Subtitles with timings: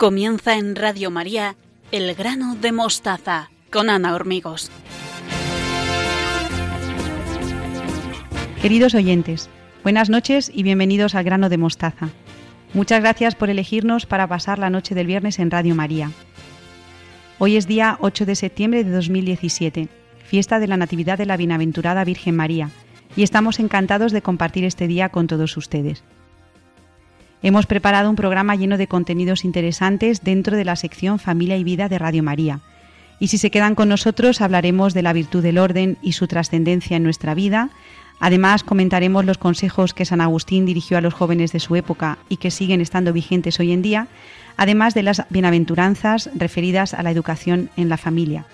[0.00, 1.56] Comienza en Radio María
[1.92, 4.70] El grano de mostaza con Ana Hormigos.
[8.62, 9.50] Queridos oyentes,
[9.82, 12.08] buenas noches y bienvenidos al grano de mostaza.
[12.72, 16.10] Muchas gracias por elegirnos para pasar la noche del viernes en Radio María.
[17.38, 19.88] Hoy es día 8 de septiembre de 2017,
[20.24, 22.70] fiesta de la Natividad de la Bienaventurada Virgen María,
[23.16, 26.02] y estamos encantados de compartir este día con todos ustedes.
[27.42, 31.88] Hemos preparado un programa lleno de contenidos interesantes dentro de la sección Familia y Vida
[31.88, 32.60] de Radio María.
[33.18, 36.98] Y si se quedan con nosotros hablaremos de la virtud del orden y su trascendencia
[36.98, 37.70] en nuestra vida.
[38.18, 42.36] Además comentaremos los consejos que San Agustín dirigió a los jóvenes de su época y
[42.36, 44.08] que siguen estando vigentes hoy en día,
[44.58, 48.44] además de las bienaventuranzas referidas a la educación en la familia.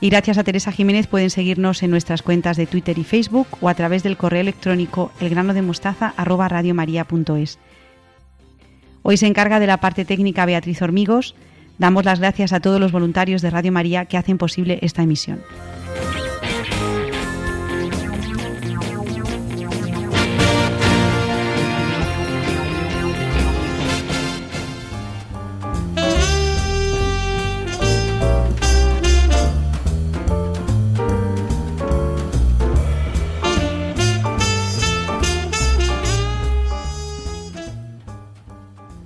[0.00, 3.68] Y gracias a Teresa Jiménez pueden seguirnos en nuestras cuentas de Twitter y Facebook o
[3.68, 7.58] a través del correo electrónico elgranodemostaza@radiomaria.es.
[9.02, 11.34] Hoy se encarga de la parte técnica Beatriz Hormigos.
[11.78, 15.40] Damos las gracias a todos los voluntarios de Radio María que hacen posible esta emisión.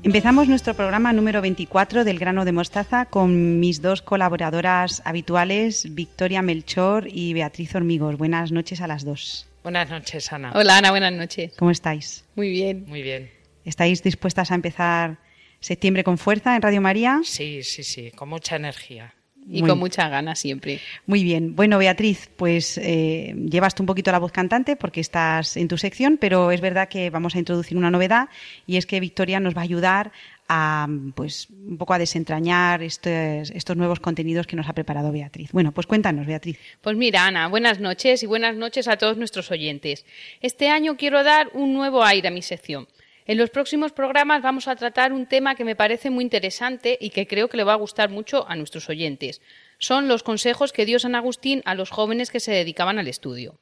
[0.05, 6.43] Empezamos nuestro programa número 24 del grano de mostaza con mis dos colaboradoras habituales, Victoria
[6.43, 8.19] Melchor y Beatriz Hormigos.
[8.19, 9.47] Buenas noches a las dos.
[9.63, 10.53] Buenas noches, Ana.
[10.55, 11.55] Hola, Ana, buenas noches.
[11.59, 12.23] ¿Cómo estáis?
[12.37, 12.85] Muy bien.
[12.87, 13.31] Muy bien.
[13.65, 15.17] ¿Estáis dispuestas a empezar
[15.61, 17.23] septiembre con fuerza en Radio María?
[17.25, 19.15] Sí, sí, sí, con mucha energía.
[19.49, 20.81] Y con mucha ganas siempre.
[21.07, 21.55] Muy bien.
[21.55, 25.77] Bueno, Beatriz, pues eh, llevas tú un poquito la voz cantante porque estás en tu
[25.77, 28.29] sección, pero es verdad que vamos a introducir una novedad
[28.67, 30.13] y es que Victoria nos va a ayudar
[30.49, 35.51] a pues un poco a desentrañar estos, estos nuevos contenidos que nos ha preparado Beatriz.
[35.53, 36.59] Bueno, pues cuéntanos, Beatriz.
[36.81, 40.05] Pues mira, Ana, buenas noches y buenas noches a todos nuestros oyentes.
[40.41, 42.87] Este año quiero dar un nuevo aire a mi sección.
[43.27, 47.09] En los próximos programas vamos a tratar un tema que me parece muy interesante y
[47.09, 49.41] que creo que le va a gustar mucho a nuestros oyentes.
[49.79, 53.59] Son los consejos que dio San Agustín a los jóvenes que se dedicaban al estudio.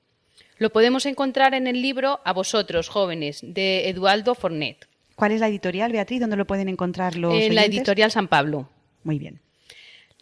[0.58, 4.88] Lo podemos encontrar en el libro A vosotros, jóvenes, de Eduardo Fornet.
[5.14, 6.20] ¿Cuál es la editorial, Beatriz?
[6.20, 8.68] ¿Dónde lo pueden encontrar los En la editorial San Pablo.
[9.04, 9.40] Muy bien.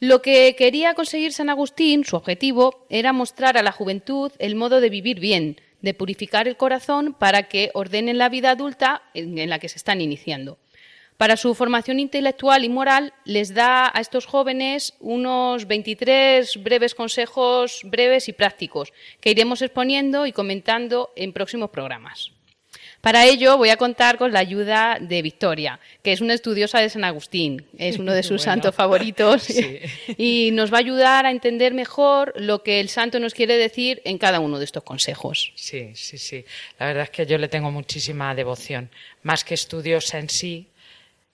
[0.01, 4.81] Lo que quería conseguir San Agustín, su objetivo, era mostrar a la juventud el modo
[4.81, 9.59] de vivir bien, de purificar el corazón para que ordenen la vida adulta en la
[9.59, 10.59] que se están iniciando.
[11.21, 17.83] Para su formación intelectual y moral les da a estos jóvenes unos 23 breves consejos
[17.85, 22.33] breves y prácticos que iremos exponiendo y comentando en próximos programas.
[23.01, 26.91] Para ello voy a contar con la ayuda de Victoria, que es una estudiosa de
[26.91, 28.53] San Agustín, es uno de sus Bueno.
[28.53, 29.79] santos favoritos Sí.
[30.19, 34.03] y nos va a ayudar a entender mejor lo que el santo nos quiere decir
[34.05, 35.53] en cada uno de estos consejos.
[35.55, 36.45] Sí, sí, sí.
[36.79, 38.91] La verdad es que yo le tengo muchísima devoción.
[39.23, 40.67] Más que estudiosa en sí,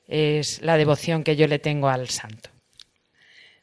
[0.06, 2.50] es la devoción que yo le tengo al santo.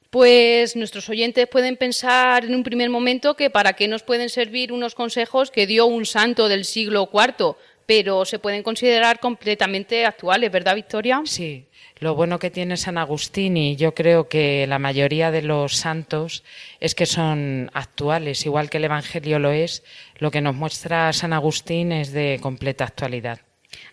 [0.10, 4.72] Pues nuestros oyentes pueden pensar en un primer momento que para qué nos pueden servir
[4.72, 7.56] unos consejos que dio un santo del siglo IV,
[7.86, 11.22] pero se pueden considerar completamente actuales, ¿verdad, Victoria?
[11.26, 11.66] Sí,
[12.00, 16.44] lo bueno que tiene San Agustín y yo creo que la mayoría de los santos
[16.80, 19.84] es que son actuales, igual que el Evangelio lo es,
[20.18, 23.40] lo que nos muestra San Agustín es de completa actualidad.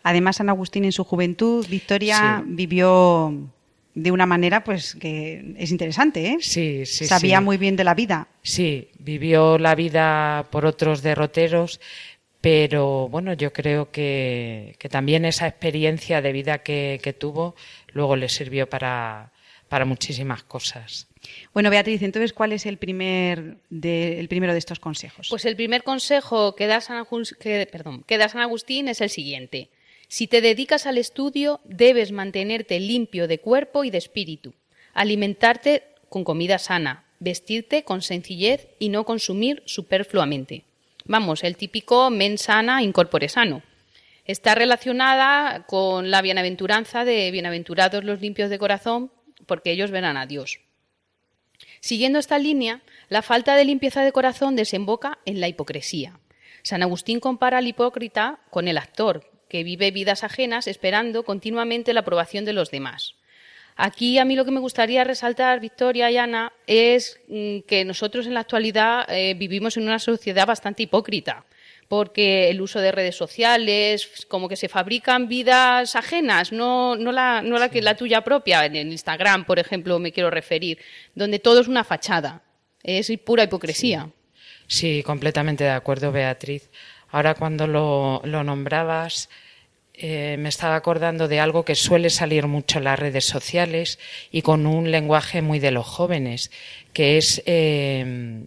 [0.03, 2.53] Además, San Agustín en su juventud, Victoria Sí.
[2.55, 3.35] vivió
[3.95, 6.37] de una manera pues que es interesante, ¿eh?
[6.41, 7.45] Sí, sí, Sabía sí.
[7.45, 8.29] muy bien de la vida.
[8.43, 11.81] Sí, vivió la vida por otros derroteros,
[12.41, 17.55] pero bueno, yo creo que, que también esa experiencia de vida que, que tuvo
[17.93, 19.33] luego le sirvió para,
[19.69, 21.07] para muchísimas cosas.
[21.53, 25.27] Bueno, Beatriz, entonces, ¿cuál es el primer de, el primero de estos consejos?
[25.29, 29.01] Pues el primer consejo que da, San Agus- que- perdón, que da San Agustín es
[29.03, 29.69] el siguiente.
[30.09, 34.55] Si te dedicas al estudio, debes mantenerte limpio de cuerpo y de espíritu,
[34.95, 40.65] alimentarte con comida sana, vestirte con sencillez y no consumir superfluamente.
[41.11, 43.65] Vamos, el típico men sana, incorpore sano.
[44.27, 49.11] Está relacionada con la bienaventuranza de bienaventurados los limpios de corazón,
[49.47, 50.61] porque ellos verán a Dios.
[51.81, 56.21] Siguiendo esta línea, la falta de limpieza de corazón desemboca en la hipocresía.
[56.63, 62.03] San Agustín compara al hipócrita con el actor, que vive vidas ajenas esperando continuamente la
[62.03, 63.17] aprobación de los demás.
[63.83, 68.27] Aquí a mí lo que me gustaría resaltar, Victoria y Ana, es mm, que nosotros
[68.27, 71.47] en la actualidad eh, vivimos en una sociedad bastante hipócrita,
[71.89, 77.41] porque el uso de redes sociales, como que se fabrican vidas ajenas, no, no, la,
[77.41, 78.67] no la, que, la tuya propia.
[78.67, 80.77] En Instagram, por ejemplo, me quiero referir,
[81.15, 82.43] donde todo es una fachada.
[82.83, 84.11] Es pura hipocresía.
[84.67, 86.69] Sí, completamente de acuerdo, Beatriz.
[87.09, 89.31] Ahora cuando lo, lo nombrabas,
[90.03, 93.99] eh, me estaba acordando de algo que suele salir mucho en las redes sociales
[94.33, 96.51] y con un lenguaje muy de los jóvenes,
[96.95, 98.45] que es, eh,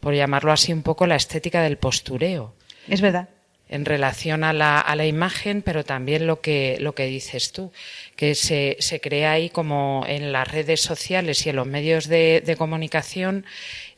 [0.00, 2.54] por llamarlo así un poco, la estética del postureo.
[2.88, 3.30] Es verdad.
[3.72, 7.72] En relación a la, a la imagen, pero también lo que, lo que dices tú,
[8.16, 12.42] que se, se crea ahí como en las redes sociales y en los medios de,
[12.44, 13.46] de comunicación,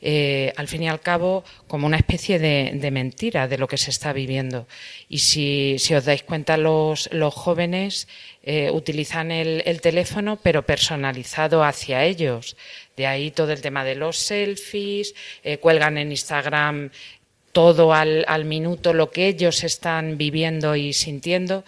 [0.01, 3.77] eh, al fin y al cabo, como una especie de, de, mentira de lo que
[3.77, 4.65] se está viviendo.
[5.09, 8.07] Y si, si os dais cuenta, los, los jóvenes
[8.43, 12.55] eh, utilizan el, el teléfono, pero personalizado hacia ellos.
[12.95, 16.91] De ahí todo el tema de los selfies, eh, cuelgan en Instagram
[17.55, 21.63] todo al, al, minuto lo que ellos están viviendo y sintiendo.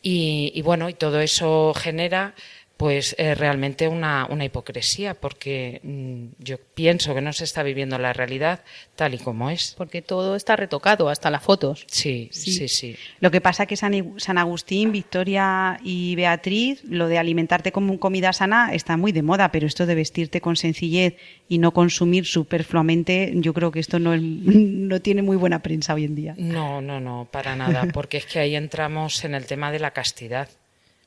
[0.00, 2.36] Y, y bueno, y todo eso genera
[2.76, 7.98] pues eh, realmente una, una, hipocresía, porque mmm, yo pienso que no se está viviendo
[7.98, 8.60] la realidad
[8.96, 9.74] tal y como es.
[9.76, 11.86] Porque todo está retocado, hasta las fotos.
[11.88, 12.68] Sí, sí, sí.
[12.68, 12.96] sí.
[13.20, 18.32] Lo que pasa que San, San, Agustín, Victoria y Beatriz, lo de alimentarte con comida
[18.32, 21.14] sana está muy de moda, pero esto de vestirte con sencillez
[21.48, 25.94] y no consumir superfluamente, yo creo que esto no, es, no tiene muy buena prensa
[25.94, 26.34] hoy en día.
[26.38, 29.92] No, no, no, para nada, porque es que ahí entramos en el tema de la
[29.92, 30.48] castidad.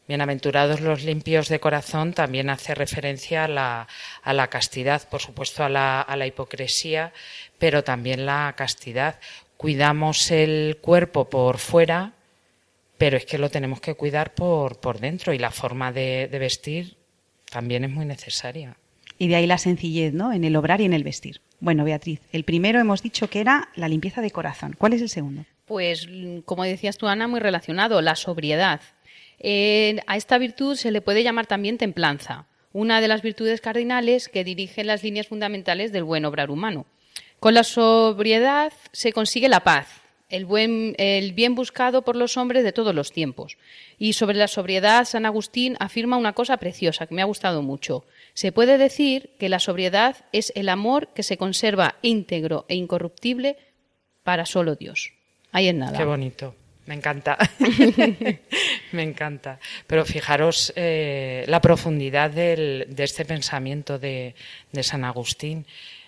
[0.07, 3.87] Bienaventurados los limpios de corazón también hace referencia a la,
[4.23, 7.11] a la castidad, por supuesto a la, a la, hipocresía,
[7.57, 9.19] pero también la castidad.
[9.57, 12.13] Cuidamos el cuerpo por fuera,
[12.97, 16.39] pero es que lo tenemos que cuidar por, por dentro y la forma de, de
[16.39, 16.95] vestir
[17.51, 18.77] también es muy necesaria.
[19.17, 20.31] Y de ahí la sencillez, ¿no?
[20.31, 21.41] En el obrar y en el vestir.
[21.59, 24.73] Bueno, Beatriz, el primero hemos dicho que era la limpieza de corazón.
[24.77, 25.43] ¿Cuál es el segundo?
[25.65, 26.07] Pues,
[26.45, 28.79] como decías tú, Ana, muy relacionado, la sobriedad.
[29.39, 34.29] Eh, a esta virtud se le puede llamar también templanza, una de las virtudes cardinales
[34.29, 36.85] que dirigen las líneas fundamentales del buen obrar humano.
[37.39, 42.73] Con la sobriedad se consigue la paz, el, el bien buscado por los hombres de
[42.73, 43.57] todos los tiempos.
[43.99, 48.05] Y sobre la sobriedad, San Agustín afirma una cosa preciosa que me ha gustado mucho.
[48.33, 53.57] Se puede decir que la sobriedad es el amor que se conserva íntegro e incorruptible
[54.23, 55.13] para solo Dios.
[55.51, 55.97] Ahí es nada.
[55.97, 56.53] Qué bonito.
[56.87, 57.37] Me encanta.
[58.91, 59.59] Me encanta.
[59.85, 64.33] Pero fijaros eh, la profundidad de este pensamiento de,
[64.71, 65.65] de, San Agustín.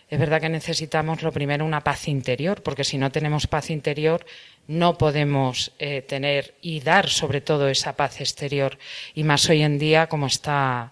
[0.09, 4.25] Es verdad que necesitamos lo primero una paz interior, porque si no tenemos paz interior
[4.69, 8.77] no podemos eh, tener y dar sobre todo esa paz exterior.
[9.15, 10.91] Y más hoy en día como está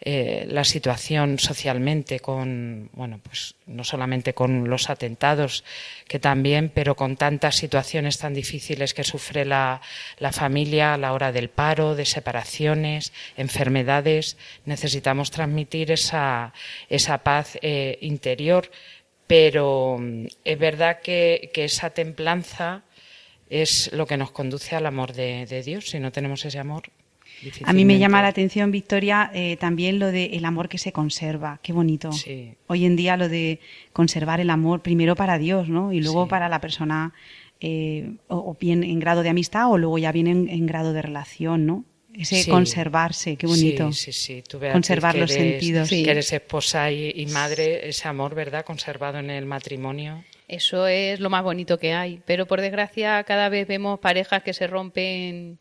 [0.00, 5.64] eh, la situación socialmente con, bueno, pues no solamente con los atentados,
[6.06, 9.80] que también, pero con tantas situaciones tan difíciles que sufre la,
[10.18, 14.36] la familia a la hora del paro, de separaciones, enfermedades,
[14.66, 16.52] necesitamos transmitir esa,
[16.88, 18.70] esa paz eh, interior,
[19.26, 19.98] pero
[20.44, 22.84] es verdad que, que esa templanza
[23.50, 25.90] es lo que nos conduce al amor de, de Dios.
[25.90, 26.84] Si no tenemos ese amor,
[27.64, 30.92] a mí me llama la atención, Victoria, eh, también lo de el amor que se
[30.92, 31.60] conserva.
[31.62, 32.12] Qué bonito.
[32.12, 32.54] Sí.
[32.66, 33.60] Hoy en día lo de
[33.92, 35.92] conservar el amor primero para Dios, ¿no?
[35.92, 36.30] Y luego sí.
[36.30, 37.12] para la persona,
[37.60, 40.92] eh, o, o, bien en grado de amistad o luego ya bien en, en grado
[40.92, 41.84] de relación, ¿no?
[42.14, 42.50] Ese sí.
[42.50, 43.92] conservarse, qué bonito.
[43.92, 44.42] Sí, sí, sí.
[44.42, 45.88] Tú Conservar que los eres, sentidos.
[45.88, 48.64] Que eres esposa y, y, madre, ese amor, ¿verdad?
[48.64, 50.24] Conservado en el matrimonio.
[50.48, 52.20] Eso es lo más bonito que hay.
[52.26, 55.58] Pero por desgracia, cada vez vemos parejas que se rompen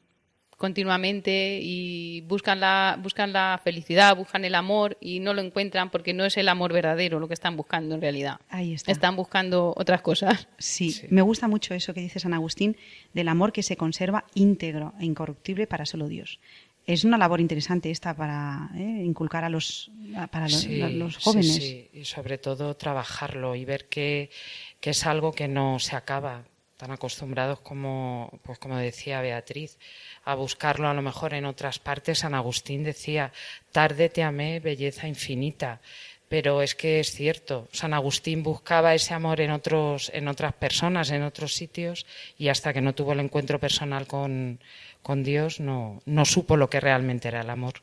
[0.58, 6.14] continuamente y buscan la, buscan la felicidad, buscan el amor y no lo encuentran porque
[6.14, 8.40] no es el amor verdadero lo que están buscando en realidad.
[8.50, 8.92] Ahí está.
[8.92, 10.48] Están buscando otras cosas.
[10.58, 12.76] Sí, sí, me gusta mucho eso que dice San Agustín
[13.14, 16.40] del amor que se conserva íntegro e incorruptible para solo Dios.
[16.88, 19.92] Es una labor interesante esta para eh, inculcar a los,
[20.32, 21.54] para los, sí, los jóvenes.
[21.54, 24.32] Sí, sí, y sobre todo trabajarlo y ver que,
[24.80, 26.46] que es algo que no se acaba
[26.78, 29.78] tan acostumbrados como, pues como decía Beatriz,
[30.24, 32.20] a buscarlo a lo mejor en otras partes.
[32.20, 33.34] San Agustín decía,
[33.72, 35.82] tarde te amé, belleza infinita.
[36.30, 41.10] Pero es que es cierto, San Agustín buscaba ese amor en, otros, en otras personas,
[41.12, 42.06] en otros sitios,
[42.38, 44.60] y hasta que no tuvo el encuentro personal con,
[45.02, 47.76] con Dios, no, no supo lo que realmente era el amor.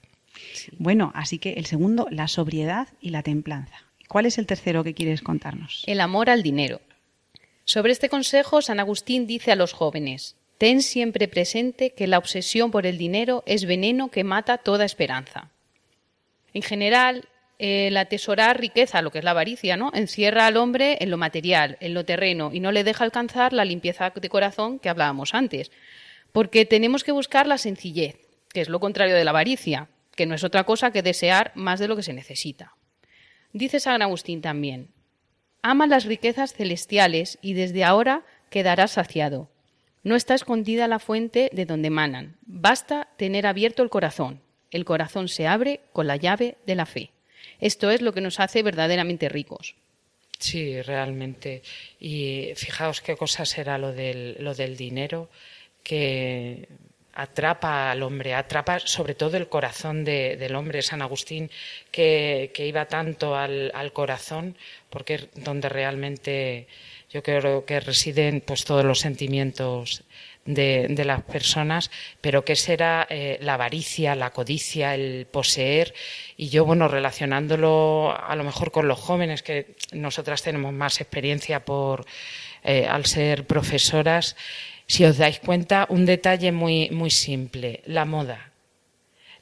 [0.79, 3.85] Bueno, así que el segundo, la sobriedad y la templanza.
[4.09, 5.83] ¿Cuál es el tercero que quieres contarnos?
[5.87, 6.81] El amor al dinero.
[7.64, 12.71] Sobre este consejo, San Agustín dice a los jóvenes, Ten siempre presente que la obsesión
[12.71, 15.50] por el dinero es veneno que mata toda esperanza.
[16.52, 17.28] En general,
[17.59, 19.90] el atesorar riqueza, lo que es la avaricia, ¿no?
[19.94, 23.64] Encierra al hombre en lo material, en lo terreno, y no le deja alcanzar la
[23.64, 25.73] limpieza de corazón que hablábamos antes.
[26.30, 28.16] Porque tenemos que buscar la sencillez,
[28.52, 31.80] que es lo contrario de la avaricia, que no es otra cosa que desear más
[31.80, 32.75] de lo que se necesita.
[33.52, 34.94] Dice San Agustín también,
[35.64, 39.49] ama las riquezas celestiales y desde ahora quedarás saciado.
[40.02, 42.37] No está escondida la fuente de donde manan.
[42.42, 44.42] Basta tener abierto el corazón.
[44.71, 47.12] El corazón se abre con la llave de la fe.
[47.61, 49.75] Esto es lo que nos hace verdaderamente ricos.
[50.38, 51.62] Sí, realmente.
[51.99, 55.30] Y fijaos qué cosa será lo del, lo del dinero
[55.83, 56.68] que
[57.14, 60.83] atrapa al hombre, atrapa sobre todo el corazón del hombre.
[60.83, 61.50] San Agustín,
[61.90, 64.56] que, iba tanto al, corazón,
[64.90, 66.66] porque es donde realmente
[67.11, 70.04] yo creo que residen pues todos los sentimientos
[70.44, 71.90] de, las personas,
[72.21, 75.94] pero que será eh, la avaricia, la codicia, el poseer.
[76.37, 81.64] Y yo, bueno, relacionándolo a lo mejor con los jóvenes, que nosotras tenemos más experiencia
[81.64, 82.04] por,
[82.64, 84.37] eh, al ser profesoras,
[84.87, 88.53] si os dais cuenta, un detalle muy, muy simple, la moda.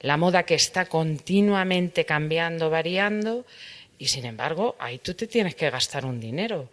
[0.01, 3.45] La moda que está continuamente cambiando, variando,
[3.99, 6.69] y sin embargo, ahí tú te tienes que gastar un dinero.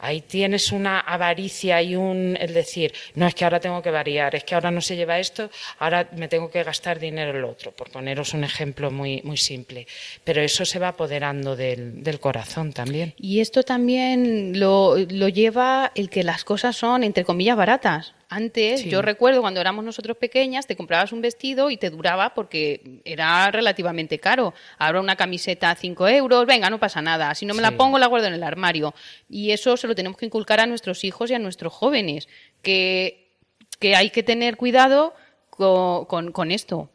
[0.00, 4.34] Ahí tienes una avaricia y un, el decir, no es que ahora tengo que variar,
[4.34, 7.50] es que ahora no se lleva esto, ahora me tengo que gastar dinero en lo
[7.50, 9.86] otro, por poneros un ejemplo muy, muy simple.
[10.24, 13.14] Pero eso se va apoderando del, del corazón también.
[13.16, 18.14] Y esto también lo, lo lleva el que las cosas son, entre comillas, baratas.
[18.32, 23.00] Antes, yo recuerdo cuando éramos nosotros pequeñas, te comprabas un vestido y te duraba porque
[23.04, 24.54] era relativamente caro.
[24.78, 27.34] Ahora una camiseta a 5 euros, venga, no pasa nada.
[27.34, 28.94] Si no me la pongo, la guardo en el armario.
[29.28, 32.28] Y eso se lo tenemos que inculcar a nuestros hijos y a nuestros jóvenes,
[32.62, 33.32] que,
[33.80, 35.12] que hay que tener cuidado
[35.50, 36.88] con, con, esto.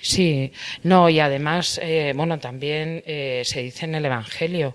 [0.00, 0.50] Sí,
[0.82, 4.74] no, y además, eh, bueno, también eh, se dice en el Evangelio,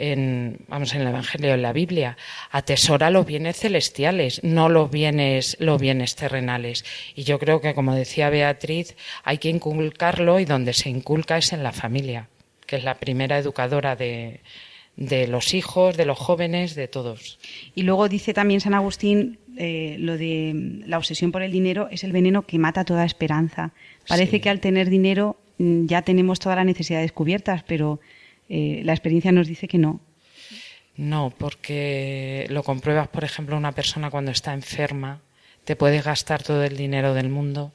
[0.00, 2.16] en, vamos, en el Evangelio, en la Biblia,
[2.50, 6.84] atesora los bienes celestiales, no los bienes, los bienes terrenales.
[7.14, 11.52] Y yo creo que, como decía Beatriz, hay que inculcarlo y donde se inculca es
[11.52, 12.28] en la familia,
[12.66, 14.40] que es la primera educadora de,
[14.96, 17.38] de los hijos, de los jóvenes, de todos.
[17.74, 22.04] Y luego dice también San Agustín eh, lo de la obsesión por el dinero es
[22.04, 23.72] el veneno que mata toda esperanza.
[24.08, 28.00] Parece que al tener dinero mm, ya tenemos todas las necesidades cubiertas, pero
[28.50, 30.00] eh, la experiencia nos dice que no.
[30.96, 35.20] No, porque lo compruebas, por ejemplo, una persona cuando está enferma,
[35.64, 37.72] te puede gastar todo el dinero del mundo,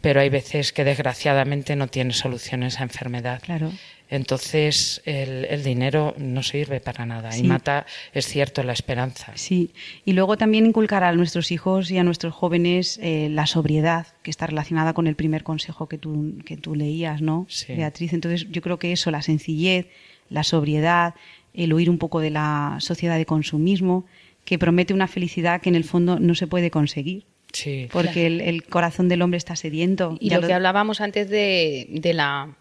[0.00, 3.40] pero hay veces que desgraciadamente no tiene solución esa enfermedad.
[3.42, 3.70] Claro.
[4.10, 9.32] Entonces el, dinero no sirve para nada y mata, es cierto, la esperanza.
[9.34, 9.72] Sí,
[10.04, 14.30] y luego también inculcar a nuestros hijos y a nuestros jóvenes eh, la sobriedad, que
[14.30, 18.12] está relacionada con el primer consejo que tú, que tú leías, ¿no, Beatriz?
[18.12, 19.86] Entonces yo creo que eso, la sencillez,
[20.34, 21.14] la sobriedad,
[21.54, 24.04] el huir un poco de la sociedad de consumismo,
[24.44, 27.24] que promete una felicidad que en el fondo no se puede conseguir.
[27.52, 27.88] Sí.
[27.92, 30.16] Porque el, corazón del hombre está sediento.
[30.20, 32.54] Y lo, que hablábamos antes de, la,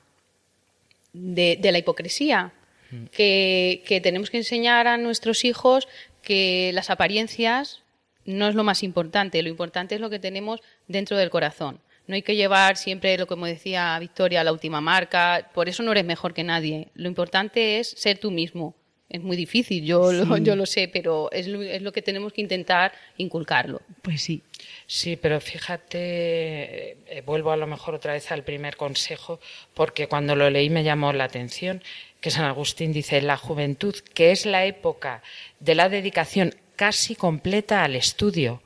[1.13, 2.53] de, la hipocresía,
[2.91, 3.05] mm.
[3.11, 5.87] que, que tenemos que enseñar a nuestros hijos
[6.21, 7.81] que las apariencias
[8.25, 11.79] no es lo más importante, lo importante es lo que tenemos dentro del corazón.
[12.07, 15.49] No hay que llevar siempre lo que me decía Victoria, la última marca.
[15.53, 16.89] Por eso no eres mejor que nadie.
[16.95, 18.75] Lo importante es ser tú mismo.
[19.09, 22.33] Es muy difícil, yo, lo, yo lo sé, pero es lo, es lo que tenemos
[22.33, 23.79] que intentar inculcarlo.
[24.01, 24.41] Pues sí.
[24.87, 29.39] Sí, pero fíjate, eh, vuelvo a lo mejor otra vez al primer consejo,
[29.75, 31.83] porque cuando lo leí me llamó la atención
[32.21, 35.21] que San Agustín dice, la juventud, que es la época
[35.59, 38.63] de la dedicación casi completa al estudio,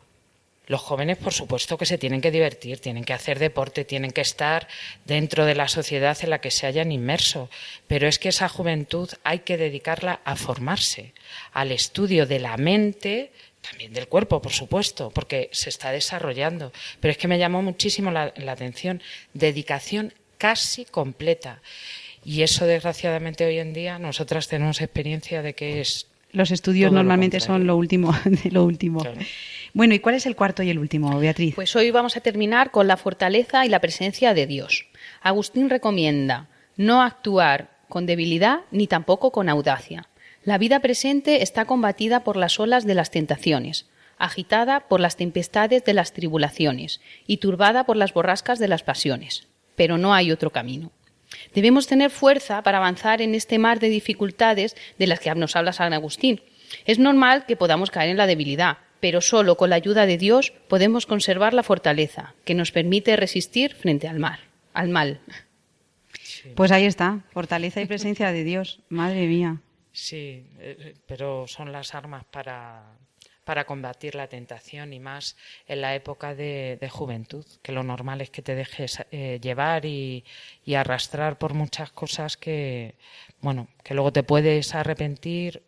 [0.67, 4.21] los jóvenes, por supuesto, que se tienen que divertir, tienen que hacer deporte, tienen que
[4.21, 4.67] estar
[5.05, 7.49] dentro de la sociedad en la que se hayan inmerso.
[7.87, 11.13] Pero es que esa juventud hay que dedicarla a formarse,
[11.53, 13.31] al estudio de la mente,
[13.61, 16.73] también del cuerpo, por supuesto, porque se está desarrollando.
[16.99, 19.01] Pero es que me llamó muchísimo la, atención,
[19.33, 21.61] dedicación casi completa.
[22.25, 26.07] Y eso, desgraciadamente, hoy en día nosotras tenemos experiencia de que es.
[26.33, 29.01] Los estudios normalmente son lo último de lo último.
[29.77, 31.53] Bueno, ¿y cuál es el cuarto y el último, Beatriz?
[31.53, 34.87] Pues hoy vamos a terminar con la fortaleza y la presencia de Dios.
[35.21, 40.07] Agustín recomienda no actuar con debilidad ni tampoco con audacia.
[40.43, 43.85] La vida presente está combatida por las olas de las tentaciones,
[44.17, 49.47] agitada por las tempestades de las tribulaciones y turbada por las borrascas de las pasiones.
[49.75, 50.89] Pero no hay otro camino.
[51.53, 55.71] Debemos tener fuerza para avanzar en este mar de dificultades de las que nos habla
[55.71, 56.41] San Agustín.
[56.85, 60.51] Es normal que podamos caer en la debilidad, pero solo con la ayuda de Dios
[60.67, 64.39] podemos conservar la fortaleza que nos permite resistir frente al mar,
[64.73, 65.21] al mal.
[66.55, 69.61] Pues ahí está, fortaleza y presencia de Dios, madre mía.
[69.91, 72.97] Sí, eh, pero son las armas para,
[73.43, 75.37] para combatir la tentación y más
[75.67, 80.23] en la época de, juventud, que lo normal es que te dejes eh, llevar y,
[80.65, 82.95] y, arrastrar por muchas cosas que,
[83.41, 85.63] bueno, que luego te puedes arrepentir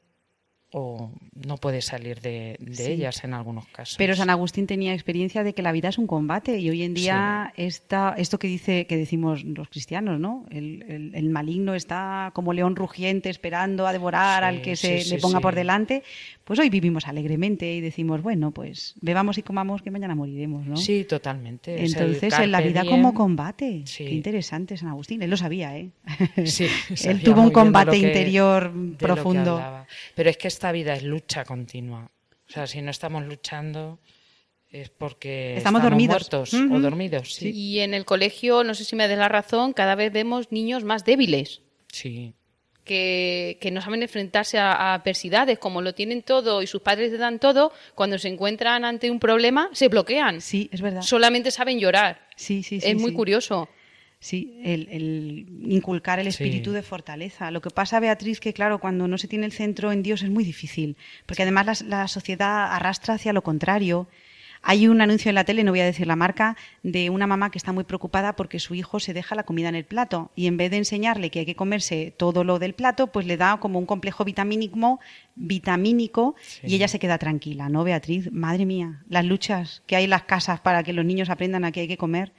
[0.71, 3.95] o no puedes salir de, ellas en algunos casos.
[3.97, 6.93] Pero San Agustín tenía experiencia de que la vida es un combate y hoy en
[6.93, 10.45] día está esto que dice que decimos los cristianos, ¿no?
[10.49, 15.55] El, maligno está como león rugiente esperando a devorar al que se le ponga por
[15.55, 16.03] delante.
[16.43, 20.77] Pues hoy vivimos alegremente y decimos, bueno, pues bebamos y comamos que mañana moriremos, ¿no?
[20.77, 21.85] Sí, totalmente.
[21.85, 23.83] Entonces, en la vida como combate.
[23.97, 25.21] Qué interesante San Agustín.
[25.21, 25.89] Él lo sabía, ¿eh?
[26.45, 26.67] Sí,
[27.05, 29.85] Él tuvo un combate interior profundo.
[30.15, 32.11] Pero es que esta vida es lucha continua.
[32.49, 33.99] O sea, si no estamos luchando
[34.69, 36.09] es porque estamos, dormidos.
[36.09, 37.41] muertos o dormidos.
[37.41, 40.83] Y en el colegio, no sé si me des la razón, cada vez vemos niños
[40.83, 41.61] más débiles.
[41.93, 42.33] Sí.
[42.83, 47.39] Que, no saben enfrentarse a, adversidades, como lo tienen todo y sus padres les dan
[47.39, 50.41] todo, cuando se encuentran ante un problema, se bloquean.
[50.41, 51.03] Sí, es verdad.
[51.03, 52.27] Solamente saben llorar.
[52.35, 52.89] Sí, sí, sí.
[52.89, 53.69] Es muy curioso.
[54.21, 57.51] Sí, el, inculcar el espíritu de fortaleza.
[57.51, 60.29] Lo que pasa, Beatriz, que claro, cuando no se tiene el centro en Dios es
[60.29, 64.09] muy difícil, porque además la, sociedad arrastra hacia lo contrario.
[64.61, 67.49] Hay un anuncio en la tele, no voy a decir la marca, de una mamá
[67.49, 70.47] que está muy preocupada porque su hijo se deja la comida en el plato y
[70.47, 73.57] en vez de enseñarle que hay que comerse todo lo del plato, pues le da
[73.61, 74.99] como un complejo vitamínico,
[75.35, 78.33] vitamínico y ella se queda tranquila, ¿no, Beatriz?
[78.33, 81.71] Madre mía, las luchas que hay en las casas para que los niños aprendan a
[81.71, 82.33] que hay que comer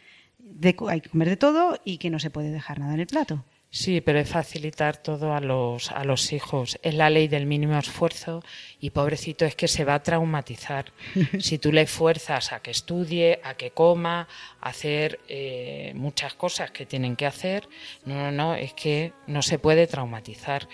[0.88, 3.44] hay que comer de todo y que no se puede dejar nada en el plato.
[3.72, 6.76] Sí, pero es facilitar todo a los, a los hijos.
[6.82, 8.42] Es la ley del mínimo esfuerzo
[8.80, 10.86] y pobrecito es que se va a traumatizar.
[11.38, 14.26] si tú le fuerzas a que estudie, a que coma,
[14.60, 17.68] a hacer eh, muchas cosas que tienen que hacer,
[18.04, 20.68] no, no, no, es que no se puede traumatizar.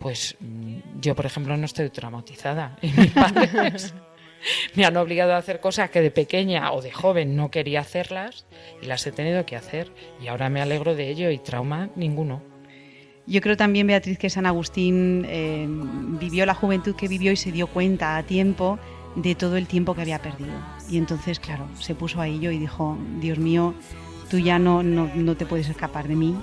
[0.00, 2.76] Pues mm, yo, por ejemplo, no estoy traumatizada.
[2.82, 3.94] Y mis padres
[4.74, 8.46] me han obligado a hacer cosas que de pequeña o de joven no quería hacerlas
[8.82, 9.92] y las he tenido que hacer.
[10.20, 12.42] Y ahora me alegro de ello y trauma ninguno.
[13.26, 17.52] Yo creo también, Beatriz, que San Agustín eh, vivió la juventud que vivió y se
[17.52, 18.78] dio cuenta a tiempo
[19.16, 20.52] de todo el tiempo que había perdido.
[20.90, 23.74] Y entonces, claro, se puso a ello y dijo, Dios mío,
[24.28, 26.36] tú ya no, no, te puedes escapar de mí,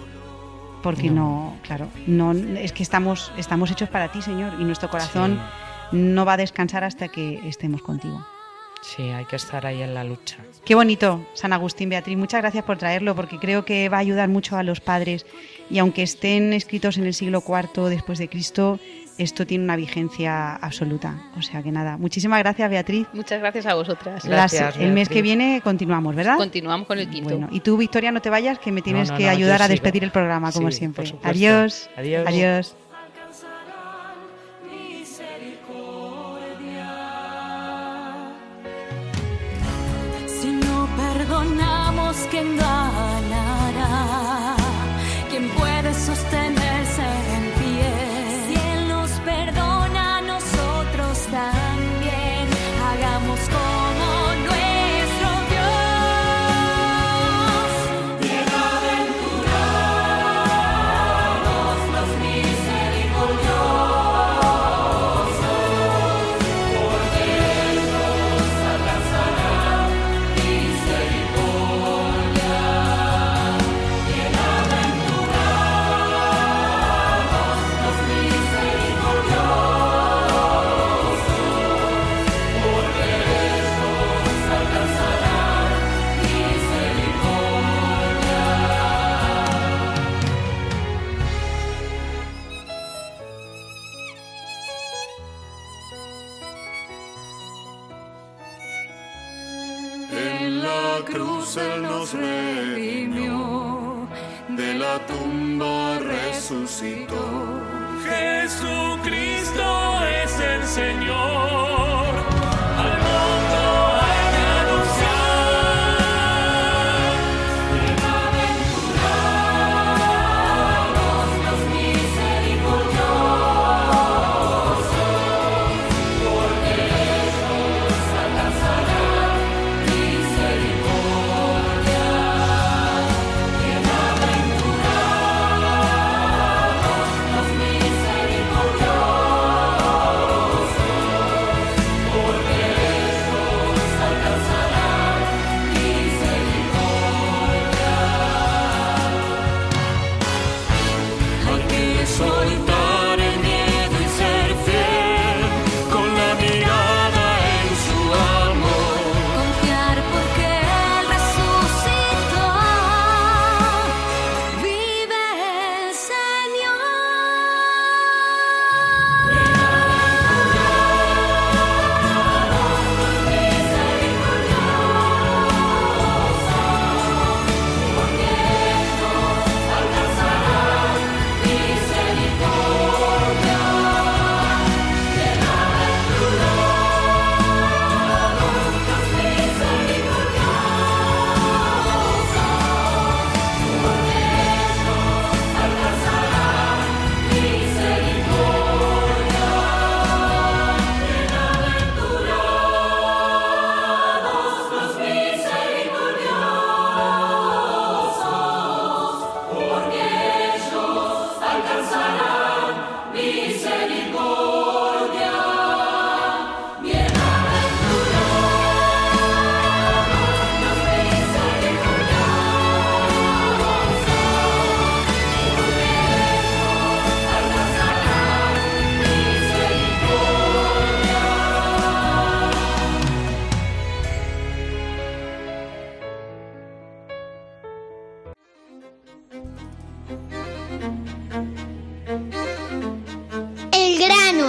[0.82, 5.40] porque no, claro, no, es que estamos, estamos hechos para ti, Señor, y nuestro corazón
[5.92, 8.26] no va a descansar hasta que estemos contigo.
[8.82, 10.38] Sí, hay que estar ahí en la lucha.
[10.66, 12.18] Qué bonito, San Agustín Beatriz.
[12.18, 15.26] Muchas gracias por traerlo, porque creo que va a ayudar mucho a los padres.
[15.70, 18.80] Y aunque estén escritos en el siglo IV después de Cristo,
[19.20, 21.22] esto tiene una vigencia absoluta.
[21.38, 23.08] O sea que nada, muchísimas gracias, Beatriz.
[23.14, 24.26] Muchas gracias a vosotras.
[24.26, 26.38] Gracias, el mes que viene continuamos, ¿verdad?
[26.38, 27.30] Continuamos con el quinto.
[27.30, 30.12] Bueno, y tú, Victoria, no te vayas, que me tienes que ayudar a despedir el
[30.12, 31.14] programa, como siempre.
[31.24, 31.90] Adiós.
[31.96, 32.28] Adiós.
[32.28, 32.76] Adiós.
[42.30, 44.31] ¿Quién ganará?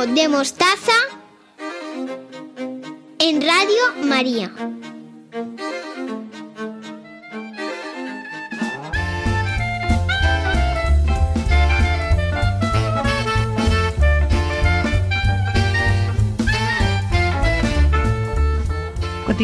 [0.07, 0.93] De mostaza
[3.21, 4.51] en Radio María.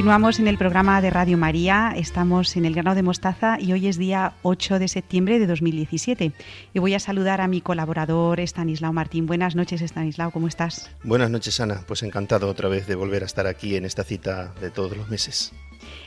[0.09, 3.89] Continuamos en el programa de Radio María, estamos en el grano de mostaza y hoy
[3.89, 6.33] es día 8 de septiembre de 2017.
[6.73, 9.27] Y voy a saludar a mi colaborador Estanislao Martín.
[9.27, 10.91] Buenas noches Estanislao, ¿cómo estás?
[11.05, 14.55] Buenas noches Ana, pues encantado otra vez de volver a estar aquí en esta cita
[14.63, 15.53] de todos los meses.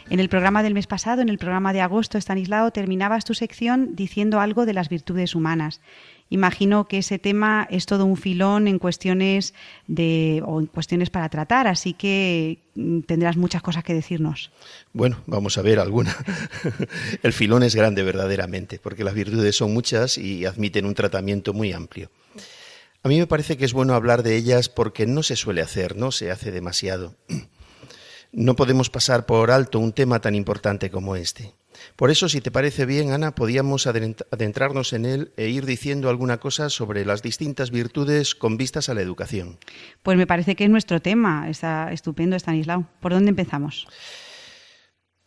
[0.10, 3.96] En el programa del mes pasado, en el programa de agosto, Estanislao, terminabas tu sección
[3.96, 5.80] diciendo algo de las virtudes humanas
[6.32, 9.54] imagino que ese tema es todo un filón en cuestiones
[9.86, 14.52] de o en cuestiones para tratar, así que mm, tendrás muchas cosas que decirnos.
[14.94, 16.15] Bueno, vamos a ver alguna.
[17.24, 21.74] El filón es grande verdaderamente, porque las virtudes son muchas y admiten un tratamiento muy
[21.74, 22.10] amplio.
[23.04, 25.98] A mí me parece que es bueno hablar de ellas porque no se suele hacer,
[25.98, 27.15] no se hace demasiado.
[28.34, 31.54] No podemos pasar por alto un tema tan importante como este.
[31.96, 36.40] Por eso, si te parece bien, Ana, podíamos adentrarnos en él e ir diciendo alguna
[36.40, 39.60] cosa sobre las distintas virtudes con vistas a la educación.
[40.04, 41.50] Pues me parece que es nuestro tema.
[41.50, 42.88] Está estupendo, Stanislao.
[43.00, 43.88] ¿Por dónde empezamos?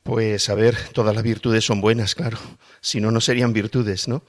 [0.03, 2.39] Pues a ver, todas las virtudes son buenas, claro.
[2.81, 4.23] Si no, no serían virtudes, ¿no?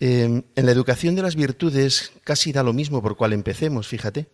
[0.00, 4.28] Em, en la educación de las virtudes casi da lo mismo por cuál empecemos, fíjate.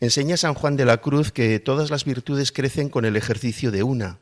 [0.00, 3.84] Enseña San Juan de la Cruz que todas las virtudes crecen con el ejercicio de
[3.84, 4.18] una,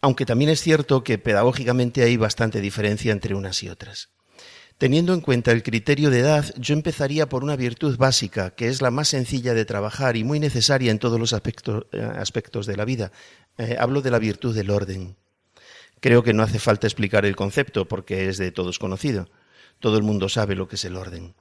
[0.00, 4.10] aunque también es cierto que pedagógicamente hay bastante diferencia entre unas y otras.
[4.78, 8.80] Teniendo en cuenta el criterio de edad, yo empezaría por una virtud básica, que es
[8.80, 12.86] la más sencilla de trabajar y muy necesaria en todos los aspectos, eh, de la
[12.86, 13.12] vida.
[13.58, 15.16] Eh, hablo de la virtud del orden.
[16.00, 19.28] Creo que no hace falta explicar el concepto porque es de todos conocido.
[19.80, 21.34] Todo el mundo sabe lo que es el orden.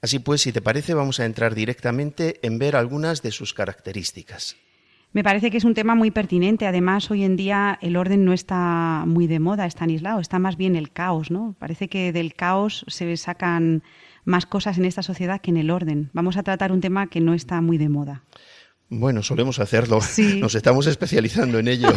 [0.00, 4.56] Así pues, si te parece, vamos a entrar directamente en ver algunas de sus características.
[5.16, 6.66] Me parece que es un tema muy pertinente.
[6.66, 10.76] Además, hoy en día el orden no está muy de moda, Stanislao, está más bien
[10.76, 11.56] el caos, ¿no?
[11.58, 13.82] Parece que del caos se sacan
[14.26, 16.10] más cosas en esta sociedad que en el orden.
[16.12, 18.24] Vamos a tratar un tema que no está muy de moda.
[18.90, 20.00] Bueno, solemos hacerlo.
[20.38, 21.88] Nos estamos especializando en ello.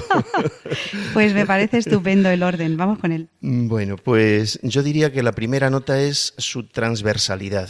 [1.13, 2.77] pues me parece estupendo el orden.
[2.77, 3.27] Vamos con él.
[3.41, 7.69] Bueno, pues yo diría que la primera nota es su transversalidad.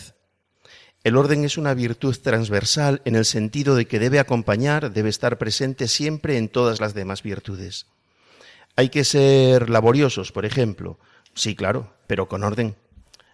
[1.03, 5.38] El orden es una virtud transversal en el sentido de que debe acompañar, debe estar
[5.38, 7.85] presente siempre en todas las demás virtudes.
[8.75, 10.99] Hay que ser laboriosos, por ejemplo.
[11.33, 12.75] Sí, claro, pero con orden.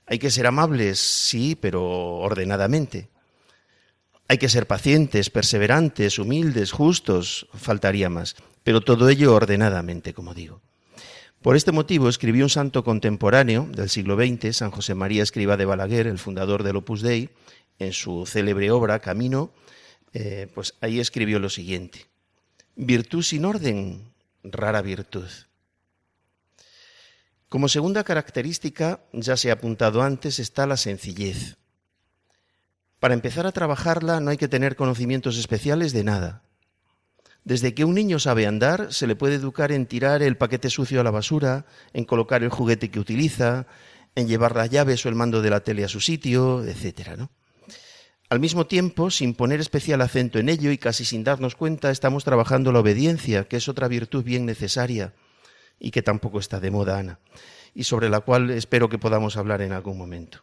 [0.05, 1.83] Hay que ser amables, sí, pero
[2.17, 3.09] ordenadamente.
[4.27, 10.61] Hay que ser pacientes, perseverantes, humildes, justos, faltaría más, pero todo ello ordenadamente, como digo.
[11.45, 15.65] Por este motivo escribió un santo contemporáneo del siglo XX, San José María Escriba de
[15.65, 17.29] Balaguer, el fundador del Opus Dei,
[17.77, 19.53] en su célebre obra Camino,
[20.13, 22.07] eh, pues ahí escribió lo siguiente.
[22.75, 24.11] Virtud sin orden,
[24.43, 25.29] rara virtud.
[27.47, 31.57] Como segunda característica, ya se ha apuntado antes, está la sencillez.
[32.99, 36.41] Para empezar a trabajarla no hay que tener conocimientos especiales de nada.
[37.45, 40.99] Desde que un niño sabe andar, se le puede educar en tirar el paquete sucio
[40.99, 43.67] a la basura, en colocar el juguete que utiliza,
[44.15, 47.29] en llevar las llaves o el mando de la tele a su sitio, etcétera, ¿no?
[48.29, 52.23] Al mismo tiempo, sin poner especial acento en ello y casi sin darnos cuenta, estamos
[52.23, 55.13] trabajando la obediencia, que es otra virtud bien necesaria
[55.79, 57.19] y que tampoco está de moda, Ana,
[57.75, 60.41] y sobre la cual espero que podamos hablar en algún momento.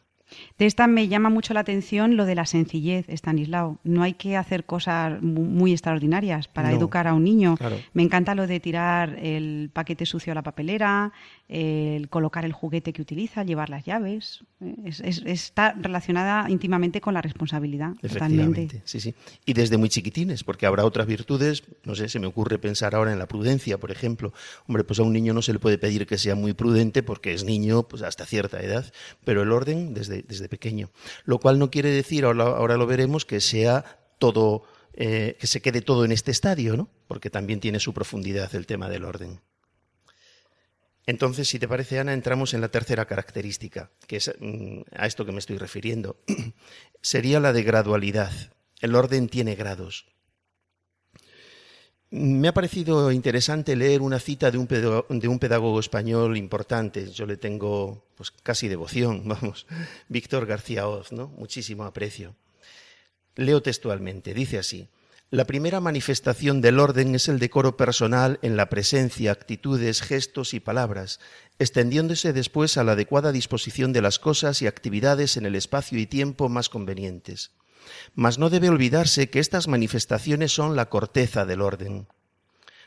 [0.58, 3.78] De esta me llama mucho la atención lo de la sencillez, Stanislao.
[3.84, 7.56] No hay que hacer cosas muy extraordinarias para educar a un niño.
[7.92, 11.12] Me encanta lo de tirar el paquete sucio a la papelera,
[11.48, 14.44] el colocar el juguete que utiliza, llevar las llaves.
[14.86, 17.92] está relacionada íntimamente con la responsabilidad.
[18.02, 19.14] Efectivamente, sí, sí.
[19.44, 23.12] Y desde muy chiquitines, porque habrá otras virtudes, no sé, se me ocurre pensar ahora
[23.12, 24.32] en la prudencia, por ejemplo.
[24.66, 27.34] Hombre, pues a un niño no se le puede pedir que sea muy prudente porque
[27.34, 28.92] es niño pues hasta cierta edad,
[29.24, 30.90] pero el orden desde desde, pequeño.
[31.24, 33.84] Lo cual no quiere decir, ahora, lo veremos, que sea
[34.18, 36.88] todo, eh, que se quede todo en este estadio, ¿no?
[37.06, 39.40] Porque también tiene su profundidad el tema del orden.
[41.06, 45.24] Entonces, si te parece, Ana, entramos en la tercera característica, que es mm, a esto
[45.24, 46.16] que me estoy refiriendo.
[47.02, 48.32] Sería la de gradualidad.
[48.80, 50.06] El orden tiene grados.
[52.10, 57.10] Me ha parecido interesante leer una cita de un, pedagogo, español importante.
[57.10, 59.66] Yo le tengo pues, casi devoción, vamos.
[60.08, 61.28] Víctor García Oz, ¿no?
[61.28, 62.36] Muchísimo aprecio.
[63.34, 64.34] Leo textualmente.
[64.34, 64.88] Dice así:
[65.32, 70.60] La primera manifestación del orden es el decoro personal en la presencia, actitudes, gestos y
[70.60, 71.20] palabras,
[71.58, 76.04] extendiéndose después a la adecuada disposición de las cosas y actividades en el espacio y
[76.04, 77.52] tiempo más convenientes.
[78.14, 82.08] Mas no debe olvidarse que estas manifestaciones son la corteza del orden.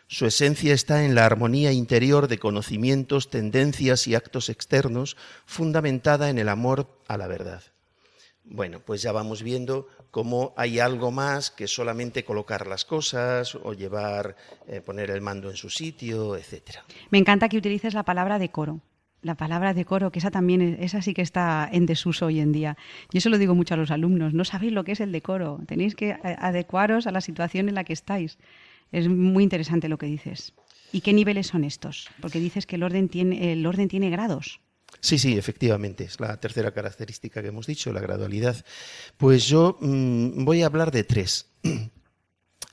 [0.05, 6.37] Su esencia está en la armonía interior de conocimientos, tendencias y actos externos, fundamentada en
[6.37, 7.63] el amor a la verdad.
[8.47, 13.73] Bueno, pues ya vamos viendo cómo hay algo más que solamente colocar las cosas o
[13.73, 16.85] llevar, eh, poner el mando en su sitio, etcétera.
[17.09, 18.79] Me encanta que utilices la palabra decoro.
[19.21, 22.77] La palabra decoro, que esa también, esa sí que está en desuso hoy en día.
[23.11, 25.59] Yo eso lo digo mucho a los alumnos, no sabéis lo que es el decoro,
[25.67, 28.37] tenéis que adecuaros a la situación en la que estáis.
[28.93, 30.53] Es muy interesante lo que dices.
[30.93, 32.07] ¿Y qué niveles son estos?
[32.21, 34.61] Porque dices que el orden tiene, el orden tiene grados.
[35.05, 38.65] Sí, sí, efectivamente, es la tercera característica que hemos dicho, la gradualidad.
[39.17, 41.45] Pues yo mmm, voy a hablar de tres.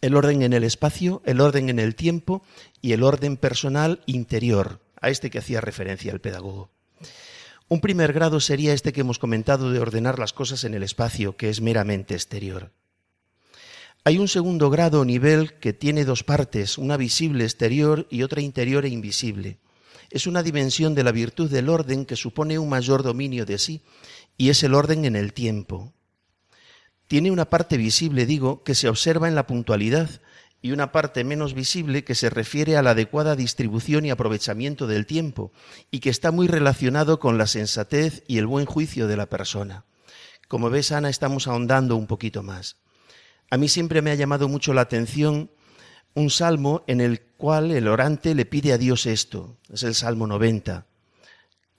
[0.01, 2.43] El orden en el espacio, el orden en el tiempo
[2.81, 6.71] y el orden personal interior, a este que hacía referencia el pedagogo.
[7.69, 11.37] Un primer grado sería este que hemos comentado de ordenar las cosas en el espacio,
[11.37, 12.73] que es meramente exterior.
[14.03, 18.41] Hay un segundo grado o nivel que tiene dos partes, una visible exterior y otra
[18.41, 19.61] interior e invisible
[20.13, 23.83] es una dimensión de la virtud del orden que supone un mayor dominio de sí,
[24.37, 25.93] y es el orden en el tiempo.
[27.09, 30.09] Tiene una parte visible, digo, que se observa en la puntualidad,
[30.61, 35.07] y una parte menos visible que se refiere a la adecuada distribución y aprovechamiento del
[35.07, 35.53] tiempo,
[35.91, 39.85] y que está muy relacionado con la sensatez y el buen juicio de la persona.
[40.47, 42.77] Como ves, Ana, estamos ahondando un poquito más.
[43.51, 45.51] A mí siempre me ha llamado mucho la atención
[46.15, 49.57] un salmo en el cual el orante le pide a Dios esto.
[49.73, 50.87] Es el Salmo 90.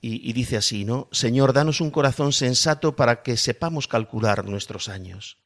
[0.02, 1.08] Y, y, dice así, ¿no?
[1.12, 5.38] Señor, danos un corazón sensato para que sepamos calcular nuestros años.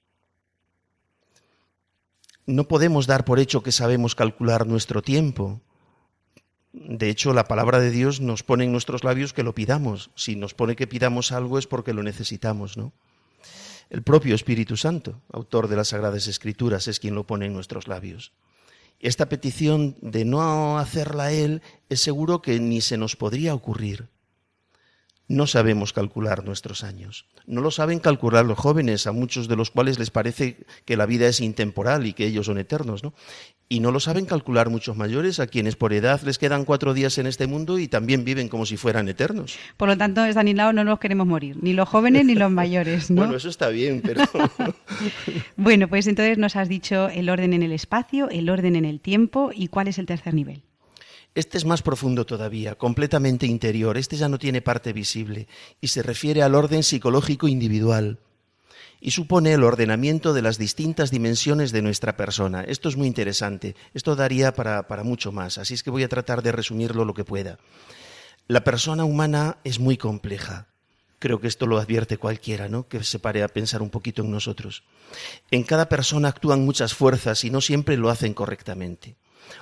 [2.47, 5.61] No podemos dar por hecho que sabemos calcular nuestro tiempo.
[6.71, 10.09] De hecho, la palabra de Dios nos pone en nuestros labios que lo pidamos.
[10.15, 12.93] Si nos pone que pidamos algo es porque lo necesitamos, ¿no?
[13.89, 17.87] El propio Espíritu Santo, autor de las Sagradas Escrituras, es quien lo pone en nuestros
[17.87, 18.33] labios
[18.99, 24.09] esta petición de no hacerla él es seguro que ni se nos podría ocurrir.
[25.29, 27.25] No sabemos calcular nuestros años.
[27.45, 31.05] No lo saben calcular los jóvenes, a muchos de los cuales les parece que la
[31.05, 33.13] vida es intemporal y que ellos son eternos, ¿no?
[33.67, 37.17] Y no lo saben calcular muchos mayores, a quienes por edad les quedan cuatro días
[37.17, 39.57] en este mundo y también viven como si fueran eternos.
[39.75, 43.23] Por lo tanto, Stanislao, no nos queremos morir, ni los jóvenes ni los mayores, ¿no?
[43.23, 44.23] bueno, eso está bien, pero...
[45.57, 49.01] bueno, pues entonces nos has dicho el orden en el espacio, el orden en el
[49.01, 50.63] tiempo y cuál es el tercer nivel.
[51.37, 55.47] Este es más profundo todavía, completamente interior, este ya no tiene parte visible
[55.79, 58.17] y se refiere al orden psicológico individual
[58.99, 62.63] y supone el ordenamiento de las distintas dimensiones de nuestra persona.
[62.63, 66.09] Esto es muy interesante, esto daría para, para mucho más, así es que voy a
[66.09, 67.59] tratar de resumirlo lo que pueda.
[68.47, 70.65] La persona humana es muy compleja.
[71.19, 72.87] Creo que esto lo advierte cualquiera, ¿no?
[72.87, 74.85] Que se pare a pensar un poquito en nosotros.
[75.51, 79.17] En cada persona actúan muchas fuerzas y no siempre lo hacen correctamente.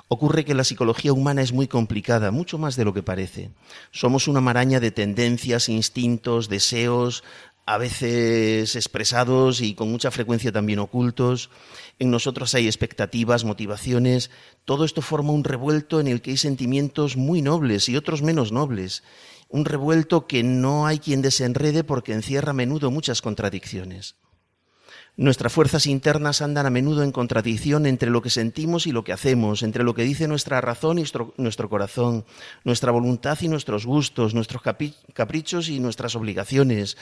[0.07, 3.51] Ocurre que la psicología humana es muy complicada, mucho más de lo que parece.
[3.91, 7.23] Somos una maraña de tendencias, instintos, deseos,
[7.65, 11.49] a veces expresados y con mucha frecuencia también ocultos.
[11.97, 14.29] En nosotros hay expectativas, motivaciones.
[14.65, 18.51] Todo esto forma un revuelto en el que hay sentimientos muy nobles y otros menos
[18.51, 19.03] nobles.
[19.49, 24.15] Un revuelto que no hay quien desenrede porque encierra a menudo muchas contradicciones.
[25.17, 29.13] Nuestras fuerzas internas andan a menudo en contradicción entre lo que sentimos y lo que
[29.13, 31.05] hacemos, entre lo que dice nuestra razón y
[31.37, 32.25] nuestro, corazón,
[32.65, 36.97] nuestra voluntad y nuestros gustos, nuestros caprichos y nuestras obligaciones.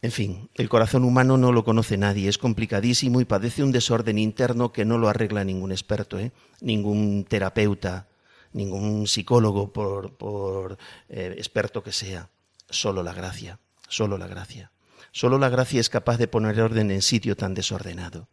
[0.00, 4.18] En fin, el corazón humano no lo conoce nadie, es complicadísimo y padece un desorden
[4.18, 6.32] interno que no lo arregla ningún experto, ¿eh?
[6.62, 8.08] ningún terapeuta,
[8.54, 10.78] ningún psicólogo, por, por
[11.10, 12.30] eh, experto que sea.
[12.70, 14.71] Solo la gracia, solo la gracia.
[15.12, 18.28] Solo la gracia es capaz de poner orden en sitio tan desordenado.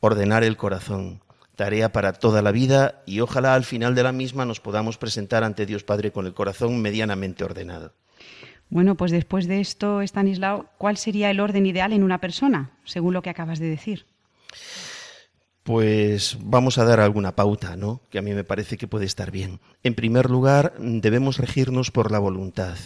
[0.00, 1.22] Ordenar el corazón,
[1.54, 5.44] tarea para toda la vida y ojalá al final de la misma nos podamos presentar
[5.44, 7.92] ante Dios Padre con el corazón medianamente ordenado.
[8.70, 13.14] Bueno, pues después de esto, Stanislao, ¿cuál sería el orden ideal en una persona, según
[13.14, 14.06] lo que acabas de decir?
[15.62, 18.00] Pues vamos a dar alguna pauta, ¿no?
[18.10, 19.60] Que a mí me parece que puede estar bien.
[19.84, 22.76] En primer lugar, debemos regirnos por la voluntad.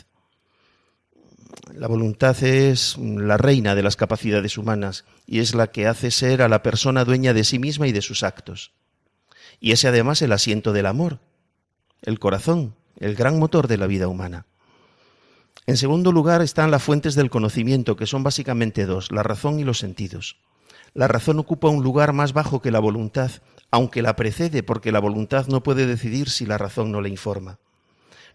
[1.73, 6.43] La voluntad es la reina de las capacidades humanas y es la que hace ser
[6.43, 8.73] a la persona dueña de sí misma y de sus actos.
[9.61, 11.21] Y es además el asiento del amor,
[12.03, 14.47] el corazón, el gran motor de la vida humana.
[15.67, 19.65] En segundo lugar están las fuentes del conocimiento, que son básicamente dos, la razón y
[19.65, 20.37] los sentidos.
[20.93, 23.31] La razón ocupa un lugar más bajo que la voluntad,
[23.71, 27.59] aunque la precede porque la voluntad no puede decidir si la razón no le informa.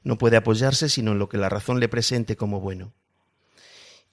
[0.03, 2.93] No puede apoyarse sino en lo que la razón le presente como bueno.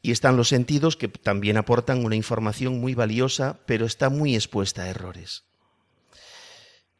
[0.06, 4.82] Y están los sentidos que también aportan una información muy valiosa, pero está muy expuesta
[4.82, 5.42] a errores.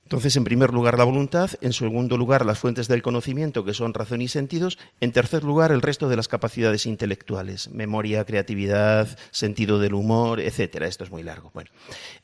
[0.02, 3.94] Entonces, en primer lugar, la voluntad, en segundo lugar, las fuentes del conocimiento, que son
[3.94, 9.78] razón y sentidos, en tercer lugar, el resto de las capacidades intelectuales, memoria, creatividad, sentido
[9.78, 10.88] del humor, etcétera.
[10.88, 11.52] Esto es muy largo.
[11.54, 11.70] Bueno,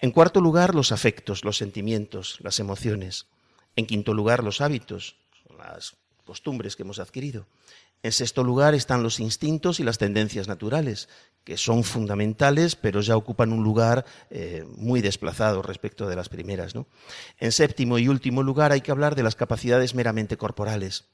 [0.01, 3.27] en cuarto lugar, los afectos, los sentimientos, las emociones.
[3.77, 5.15] En quinto lugar, los hábitos,
[5.57, 7.47] las costumbres que hemos adquirido.
[8.03, 11.09] En sexto lugar están los instintos y las tendencias naturales,
[11.45, 16.75] que son fundamentales, pero ya ocupan un lugar eh, muy desplazado respecto de las primeras.
[17.39, 21.05] En séptimo y último lugar hay que hablar de las capacidades meramente corporales,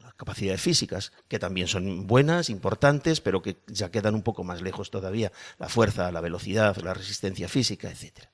[0.00, 4.60] las capacidades físicas, que también son buenas, importantes, pero que ya quedan un poco más
[4.60, 5.30] lejos todavía.
[5.58, 8.32] La fuerza, la velocidad, la resistencia física, etcétera.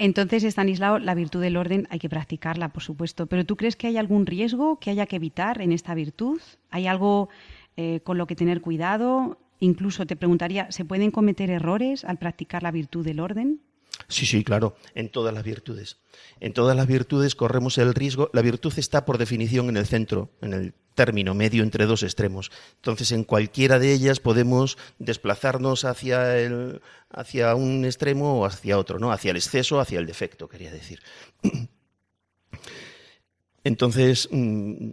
[0.00, 3.26] Entonces, Estanislao, la virtud del orden hay que practicarla, por supuesto.
[3.26, 6.40] Pero ¿tú crees que hay algún riesgo que haya que evitar en esta virtud?
[6.70, 7.30] ¿Hay algo
[7.76, 9.38] eh, con lo que tener cuidado?
[9.58, 13.60] Incluso te preguntaría, ¿se pueden cometer errores al practicar la virtud del orden?
[14.06, 15.98] Sí, sí, claro, en todas las virtudes.
[16.40, 18.30] En todas las virtudes corremos el riesgo.
[18.32, 22.50] La virtud está por definición en el centro, en el término medio entre dos extremos.
[22.76, 26.80] Entonces, en cualquiera de ellas podemos desplazarnos hacia, el,
[27.10, 29.12] hacia un extremo o hacia otro, ¿no?
[29.12, 31.00] Hacia el exceso, hacia el defecto, quería decir.
[33.64, 34.92] Entonces, mm,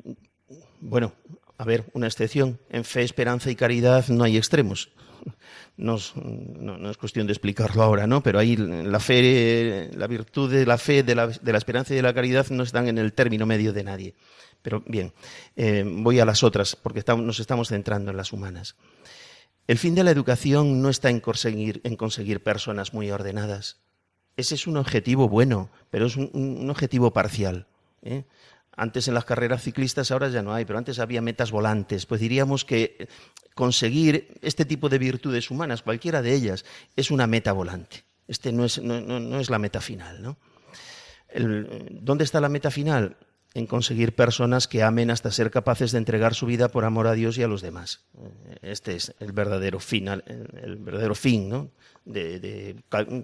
[0.81, 1.13] bueno,
[1.57, 2.59] a ver, una excepción.
[2.69, 4.91] En fe, esperanza y caridad no hay extremos.
[5.77, 8.21] No es, cuestión de explicarlo ahora, ¿no?
[8.21, 12.13] Pero ahí la fe, la virtud de la fe, de la, esperanza y de la
[12.13, 14.15] caridad no están en el término medio de nadie.
[14.61, 15.13] Pero bien,
[15.55, 18.75] eh, voy a las otras, porque nos estamos centrando en las humanas.
[19.67, 23.77] El fin de la educación no está en conseguir, en conseguir personas muy ordenadas.
[24.38, 27.67] Ese es un objetivo bueno, pero es un, objetivo parcial.
[28.01, 28.25] ¿eh?
[28.75, 32.05] Antes en las carreras ciclistas, ahora ya no hay, pero antes había metas volantes.
[32.05, 33.07] Pues diríamos que
[33.53, 38.03] conseguir este tipo de virtudes humanas, cualquiera de ellas, es una meta volante.
[38.27, 40.21] Este no es, no, es la meta final.
[40.21, 40.38] ¿no?
[41.91, 43.17] ¿Dónde está la meta final?
[43.55, 47.13] En conseguir personas que amen hasta ser capaces de entregar su vida por amor a
[47.13, 48.01] Dios y a los demás.
[48.61, 51.71] Este es el verdadero final, el verdadero fin, ¿no?
[52.05, 52.75] de,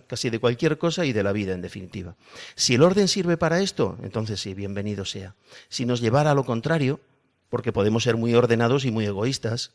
[0.08, 2.16] casi de cualquier cosa y de la vida, en definitiva.
[2.56, 5.36] Si el orden sirve para esto, entonces sí, bienvenido sea.
[5.70, 7.00] Si nos llevara a lo contrario,
[7.50, 9.72] porque podemos ser muy ordenados y muy egoístas,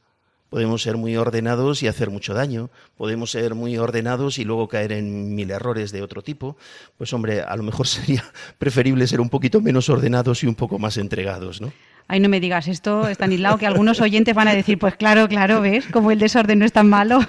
[0.49, 4.93] podemos ser muy ordenados y hacer mucho daño, podemos ser muy ordenados y luego caer
[4.93, 6.57] en mil errores de otro tipo,
[6.97, 8.25] pues hombre, a lo mejor sería
[8.59, 11.73] preferible ser un poquito menos ordenados y un poco más entregados, ¿no?
[12.09, 15.61] Ay, no me digas esto, Estanislao, que algunos oyentes van a decir, pues claro, claro,
[15.61, 15.87] ¿ves?
[15.87, 17.18] Como el desorden no es tan malo.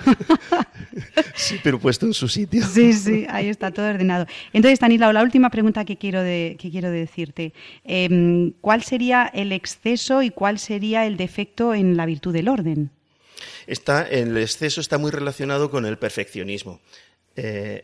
[1.35, 2.65] Sí, pero puesto en su sitio.
[2.65, 4.25] Sí, sí, ahí está todo ordenado.
[4.51, 7.53] Entonces, Estanislao, la última pregunta que quiero, que quiero decirte.
[7.83, 12.89] Em, ¿Cuál sería el exceso y cuál sería el defecto en la virtud del orden?
[13.65, 16.81] Está, el exceso está muy relacionado con el perfeccionismo.
[17.35, 17.83] Eh,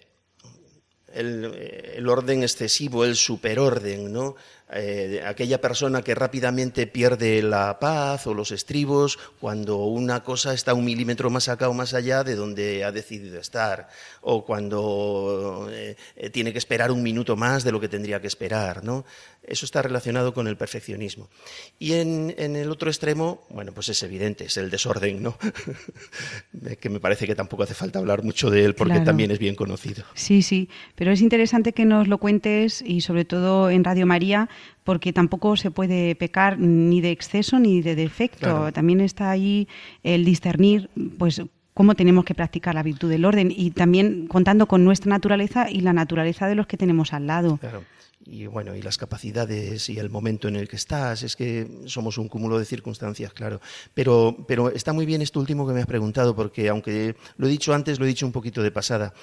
[1.14, 4.36] el, orden excesivo, el superorden, ¿no?
[4.76, 10.74] Eh, aquella persona que rápidamente pierde la paz o los estribos cuando una cosa está
[10.74, 13.88] un milímetro más acá o más allá de donde ha decidido estar,
[14.22, 15.96] o cuando eh,
[16.32, 19.06] tiene que esperar un minuto más de lo que tendría que esperar, ¿no?
[19.44, 21.30] Eso está relacionado con el perfeccionismo.
[21.78, 25.38] Y en, el otro extremo, bueno, pues es evidente, es el desorden, ¿no?
[26.80, 29.56] que me parece que tampoco hace falta hablar mucho de él porque también es bien
[29.56, 30.06] conocido.
[30.14, 34.50] Sí, sí, pero es interesante que nos lo cuentes y sobre todo en Radio María
[34.84, 38.72] porque tampoco se puede pecar ni de exceso ni de defecto.
[38.72, 39.68] También está ahí
[40.04, 41.42] el discernir, pues
[41.74, 45.82] cómo tenemos que practicar la virtud del orden y también contando con nuestra naturaleza y
[45.82, 47.58] la naturaleza de los que tenemos al lado.
[47.58, 47.84] Claro
[48.26, 52.18] y bueno, y las capacidades y el momento en el que estás, es que somos
[52.18, 53.60] un cúmulo de circunstancias, claro.
[53.94, 57.50] Pero, pero está muy bien esto último que me has preguntado, porque aunque lo he
[57.50, 59.14] dicho antes, lo he dicho un poquito de pasada,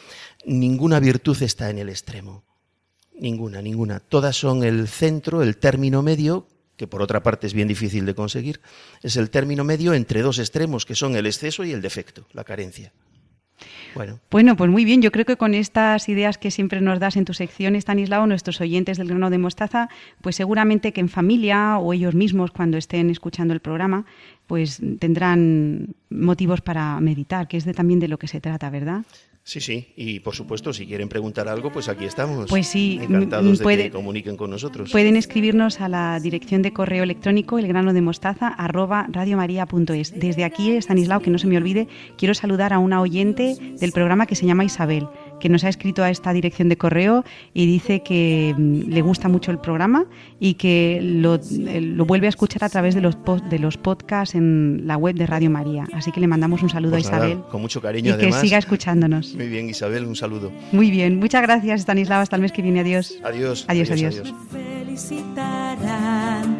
[0.45, 2.45] ninguna virtud está en el extremo.
[3.21, 4.01] Ninguna, ninguna.
[4.01, 6.47] Todas son el centro, el término medio,
[6.79, 8.62] que por otra parte es bien difícil de conseguir,
[9.03, 12.45] es el término medio entre dos extremos, que son el exceso y el defecto, la
[12.45, 12.93] carencia.
[13.95, 14.21] Bueno.
[14.31, 15.03] bueno, pues muy bien.
[15.03, 18.59] Yo creo que con estas ideas que siempre nos das en tu sección, Stanislao, nuestros
[18.62, 19.91] oyentes del grano de mostaza,
[20.23, 24.07] pues seguramente que en familia o ellos mismos cuando estén escuchando el programa,
[24.47, 29.05] pues tendrán motivos para meditar, que es de, también de lo que se trata, ¿verdad?
[29.51, 32.48] Sí, sí, y por supuesto, si quieren preguntar algo, pues aquí estamos.
[32.48, 34.92] Pues sí, encantados de que comuniquen con nosotros.
[34.92, 40.20] Pueden escribirnos a la dirección de correo electrónico elgranodemostaza arroba radiomaria.es.
[40.20, 44.26] Desde aquí, Stanislao, que no se me olvide, quiero saludar a una oyente del programa
[44.26, 45.09] que se llama Isabel
[45.41, 47.24] que nos ha escrito a esta dirección de correo
[47.55, 50.07] y dice que mm, le gusta mucho el programa
[50.38, 53.16] y que lo, eh, lo vuelve a escuchar a través de los,
[53.51, 55.86] de los podcasts en la web de Radio María.
[55.93, 58.22] Así que le mandamos un saludo Pues a nada, Isabel con mucho y cariño, que
[58.26, 58.41] además.
[58.41, 59.34] siga escuchándonos.
[59.34, 60.53] Muy bien, Isabel, un saludo.
[60.72, 63.18] Muy bien, muchas gracias Stanislava, hasta el mes que viene, adiós.
[63.24, 63.64] Adiós.
[63.68, 64.34] Adiós, adiós.
[64.53, 66.59] felicitarán,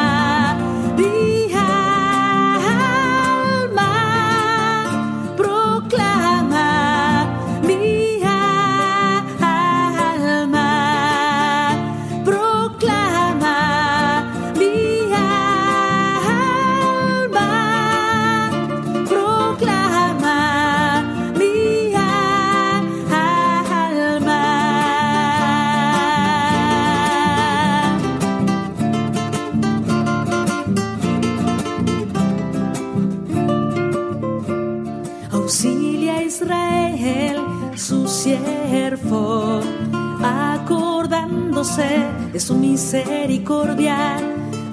[42.91, 44.17] Misericordia,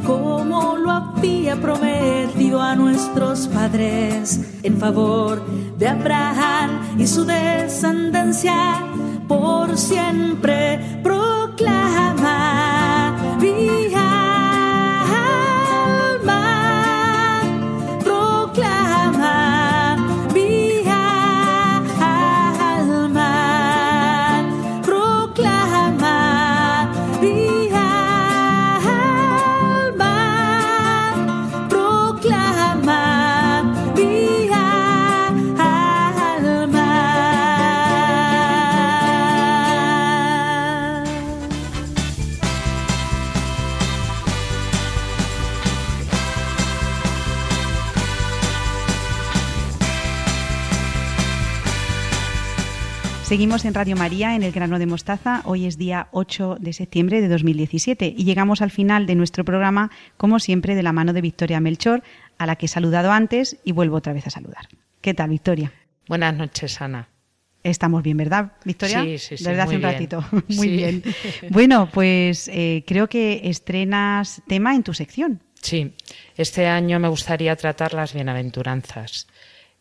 [0.05, 5.41] como lo había prometido a nuestros padres, en favor
[5.79, 8.85] de Abraham y su descendencia,
[9.29, 10.58] por siempre
[53.65, 55.43] En Radio María en el grano de mostaza.
[55.45, 59.91] Hoy es día 8 de septiembre de 2017 y llegamos al final de nuestro programa,
[60.17, 62.03] como siempre, de la mano de Victoria Melchor,
[62.39, 64.69] a la que he saludado antes y vuelvo otra vez a saludar.
[65.01, 65.73] ¿Qué tal, Victoria?
[66.07, 67.09] Buenas noches, Ana.
[67.65, 69.03] Estamos bien, ¿verdad, Victoria?
[69.03, 69.93] Sí, sí, sí, Desde hace muy un bien.
[69.93, 70.25] ratito.
[70.49, 70.69] Muy Sí.
[70.77, 71.03] bien.
[71.51, 75.43] Bueno, pues eh, creo que estrenas tema en tu sección.
[75.61, 75.95] Sí,
[76.37, 79.27] este año me gustaría tratar las bienaventuranzas.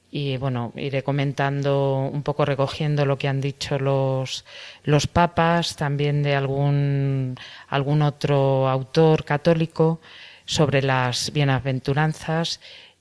[0.09, 4.45] Y bueno, iré comentando un poco, recogiendo lo que han dicho los,
[4.83, 7.35] los papas, también de algún,
[7.67, 9.99] algún otro autor católico
[10.45, 12.59] sobre las bienaventuranzas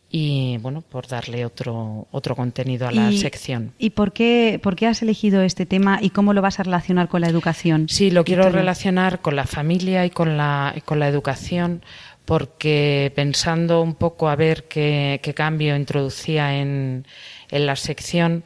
[0.08, 3.72] y bueno, por darle otro, otro contenido a la Y- sección.
[3.78, 7.08] ¿Y por qué, por qué has elegido este tema y cómo lo vas a relacionar
[7.08, 7.86] con la educación?
[7.88, 11.82] Sí, lo quiero relacionar con la familia y con la, y con la educación,
[12.26, 17.06] porque pensando un poco a ver qué, qué cambio introducía en,
[17.50, 18.44] en la sección,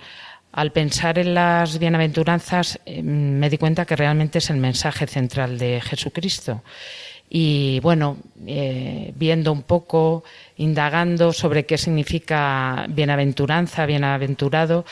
[0.53, 5.59] al pensar en las bienaventuranzas eh, me di cuenta que realmente es el mensaje central
[5.59, 6.62] de Jesucristo.
[7.33, 10.24] Y bueno, eh, viendo un poco,
[10.57, 14.85] indagando sobre qué significa bienaventuranza, bienaventurado,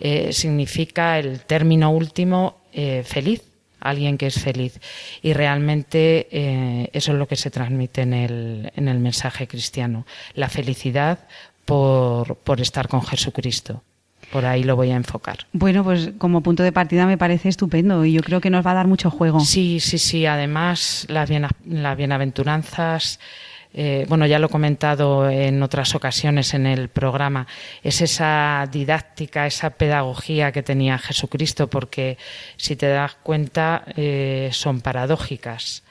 [0.00, 3.42] eh, significa el término último eh, feliz,
[3.84, 4.80] alguien que es feliz.
[5.22, 10.04] Y realmente eh, eso es lo que se transmite en el, en el mensaje cristiano,
[10.34, 11.20] la felicidad
[11.64, 13.82] por, por estar con Jesucristo.
[14.32, 15.46] Por ahí lo voy a enfocar.
[15.52, 18.72] Bueno, pues como punto de partida me parece estupendo y yo creo que nos va
[18.72, 19.38] a dar mucho juego.
[19.40, 20.26] Sí, sí, sí.
[20.26, 23.20] Además, las, biena- las bienaventuranzas
[23.76, 27.48] eh, bueno, ya lo he comentado en otras ocasiones en el programa,
[27.82, 32.16] es esa didáctica, esa pedagogía que tenía Jesucristo, porque
[32.56, 35.82] si te das cuenta eh, son paradójicas.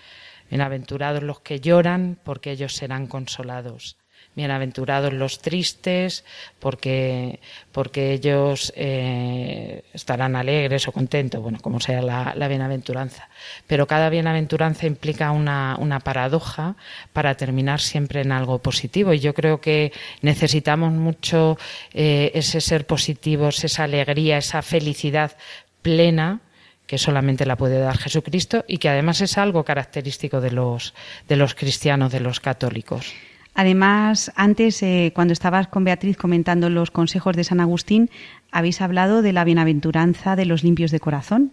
[0.50, 3.98] Bienaventurados los que lloran, porque ellos serán consolados.
[4.36, 6.26] Bienaventurados los tristes,
[6.60, 7.40] porque,
[7.72, 13.30] porque ellos eh, estarán alegres o contentos, bueno, como sea la, bienaventuranza.
[13.68, 16.76] Pero cada bienaventuranza implica una, una, paradoja
[17.14, 19.14] para terminar siempre en algo positivo.
[19.14, 21.58] Y yo creo que necesitamos mucho
[21.94, 25.38] eh, ese ser positivos, esa alegría, esa felicidad
[25.84, 26.42] plena
[26.88, 30.94] que solamente la puede dar Jesucristo y que además es algo característico de los,
[31.28, 33.14] de los cristianos, de los católicos.
[33.56, 38.10] Además, antes, eh, cuando estabas con Beatriz comentando los consejos de San Agustín,
[38.52, 41.52] habéis hablado de la bienaventuranza de los limpios de corazón,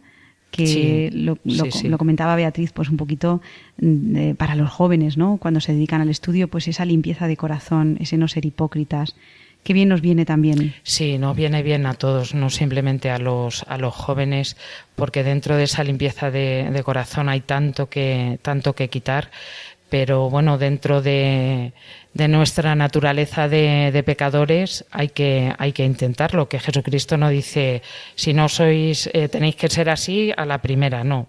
[0.51, 3.41] que lo, comentaba Beatriz, pues un poquito
[3.81, 5.37] mm, para los jóvenes, ¿no?
[5.37, 9.15] Cuando se dedican al estudio, pues esa limpieza de corazón, ese no ser hipócritas.
[9.63, 10.75] Qué bien nos viene también.
[10.83, 14.57] Sí, nos viene bien a todos, no simplemente a los, a los jóvenes,
[14.97, 19.31] porque dentro de esa limpieza de, de corazón hay tanto que, tanto que quitar
[19.91, 21.73] pero bueno, dentro de,
[22.15, 27.83] nuestra naturaleza de, pecadores hay que, hay que intentarlo, que Jesucristo no dice,
[28.15, 31.27] si no sois, eh, tenéis que ser así a la primera, no.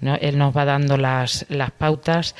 [0.00, 0.16] no.
[0.16, 2.34] Él nos va dando las, las pautas,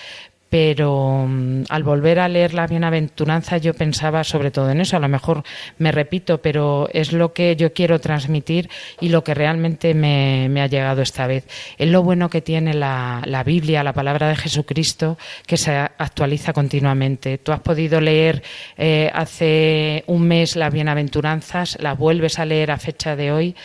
[0.50, 4.96] pero mm, al volver a leer la bienaventuranza yo pensaba sobre todo en eso.
[4.96, 5.44] A lo mejor
[5.78, 8.68] me repito, pero es lo que yo quiero transmitir
[9.00, 11.46] y lo que realmente me, ha llegado esta vez.
[11.78, 17.38] Es lo bueno que tiene la, Biblia, la palabra de Jesucristo, que se actualiza continuamente.
[17.38, 18.42] Tú has podido leer
[18.76, 23.56] eh, hace un mes las bienaventuranzas, las vuelves a leer a fecha de hoy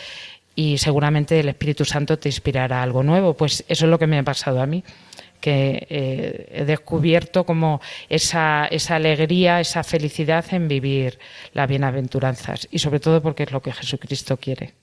[0.54, 3.34] y seguramente el Espíritu Santo te inspirará algo nuevo.
[3.34, 4.84] Pues eso es lo que me ha pasado a mí
[5.46, 11.20] que eh, he descubierto como esa, esa alegría, esa felicidad en vivir
[11.52, 14.74] las bienaventuranzas y sobre todo porque es lo que Jesucristo quiere.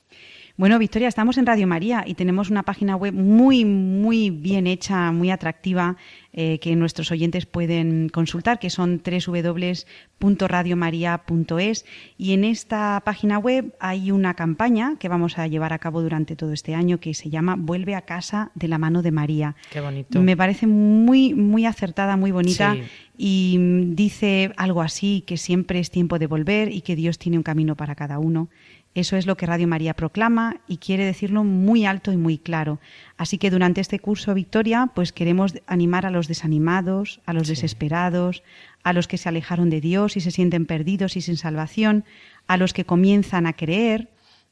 [0.55, 5.11] Bueno, Victoria, estamos en Radio María y tenemos una página web muy, muy bien hecha,
[5.11, 5.97] muy atractiva,
[6.31, 11.85] eh, que nuestros oyentes pueden consultar, que son www.radiomaria.es.
[12.19, 16.35] Y en esta página web hay una campaña que vamos a llevar a cabo durante
[16.35, 19.55] todo este año que se llama Vuelve a casa de la mano de María.
[19.71, 20.21] Qué bonito.
[20.21, 22.77] Me parece muy, muy acertada, muy bonita.
[23.17, 23.57] Y
[23.93, 27.75] dice algo así, que siempre es tiempo de volver y que Dios tiene un camino
[27.75, 28.49] para cada uno.
[28.95, 32.79] Eso es lo que Radio María proclama y quiere decirlo muy alto y muy claro.
[33.17, 38.43] Así que durante este curso, Victoria, pues queremos animar a los desanimados, a los desesperados,
[38.83, 42.05] a los que se alejaron de Dios y se sienten perdidos y sin salvación,
[42.45, 44.09] a los que comienzan a creer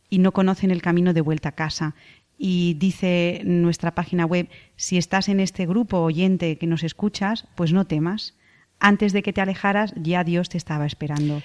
[0.09, 1.95] y no conocen el camino de vuelta a casa.
[2.37, 7.73] Y dice nuestra página web, si estás en este grupo oyente que nos escuchas, pues
[7.73, 8.35] no temas.
[8.79, 11.43] Antes de que te alejaras, ya Dios te estaba esperando.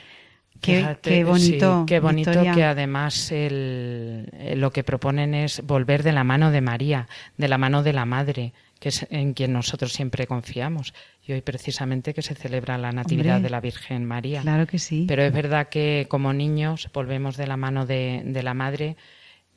[0.61, 1.85] Qué, bonito.
[1.87, 7.49] qué bonito que además lo que proponen es volver de la mano de María, de
[7.49, 10.95] la mano de la Madre, que es en quien nosotros siempre confiamos.
[11.27, 14.43] Y hoy precisamente que se celebra la Natividad de la Virgen María.
[14.43, 15.07] Claro que sí.
[15.09, 18.97] Pero es verdad que como niños volvemos de la mano de, de la Madre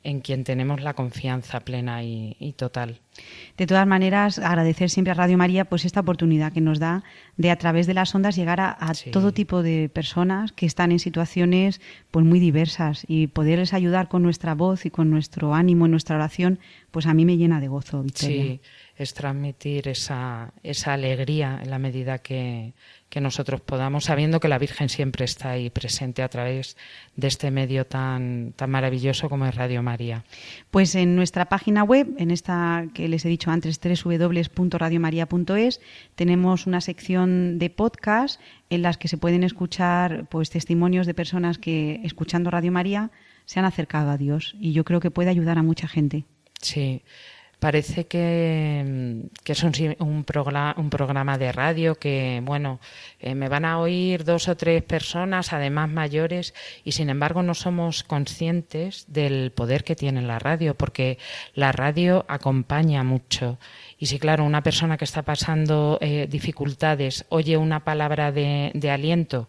[0.02, 3.00] en quien tenemos la confianza plena y, total.
[3.56, 7.04] De todas maneras, agradecer siempre a Radio María pues esta oportunidad que nos da
[7.36, 8.76] de a través de las ondas llegar a,
[9.12, 11.80] todo tipo de personas que están en situaciones
[12.10, 16.16] pues muy diversas y poderles ayudar con nuestra voz y con nuestro ánimo en nuestra
[16.16, 16.58] oración,
[16.90, 18.42] pues a mí me llena de gozo, Victoria.
[18.42, 18.60] Sí,
[19.00, 22.74] es transmitir esa, esa alegría en la medida que,
[23.08, 26.76] que nosotros podamos, sabiendo que la Virgen siempre está ahí presente a través
[27.16, 30.26] de este medio tan, tan maravilloso como es Radio María.
[30.70, 35.80] Pues en nuestra página web, en esta que les he dicho antes, www.radiomaria.es,
[36.14, 38.38] tenemos una sección de podcast
[38.68, 43.10] en las que se pueden escuchar pues testimonios de personas que escuchando Radio María
[43.46, 46.26] se han acercado a Dios y yo creo que puede ayudar a mucha gente.
[46.60, 47.02] Sí
[47.60, 52.80] parece que, es un, un, programa, de radio que, bueno,
[53.20, 56.54] eh, me van a oír dos o tres personas, además mayores,
[56.84, 61.18] y sin embargo no somos conscientes del poder que tiene la radio, porque
[61.54, 63.58] la radio acompaña mucho.
[63.98, 69.46] Y si, claro, una persona que está pasando eh, dificultades oye una palabra de aliento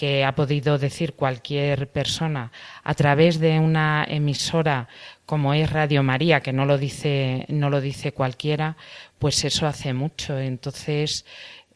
[0.00, 4.88] que ha podido decir cualquier persona a través de una emisora
[5.26, 8.78] como es Radio María, que no lo dice, no lo dice cualquiera,
[9.18, 10.38] pues eso hace mucho.
[10.38, 11.26] Entonces,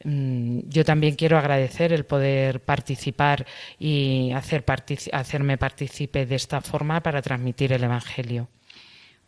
[0.05, 3.45] mm, yo también quiero agradecer el poder participar
[3.79, 4.65] y hacer
[5.13, 8.49] hacerme partícipe de esta forma para transmitir el Evangelio.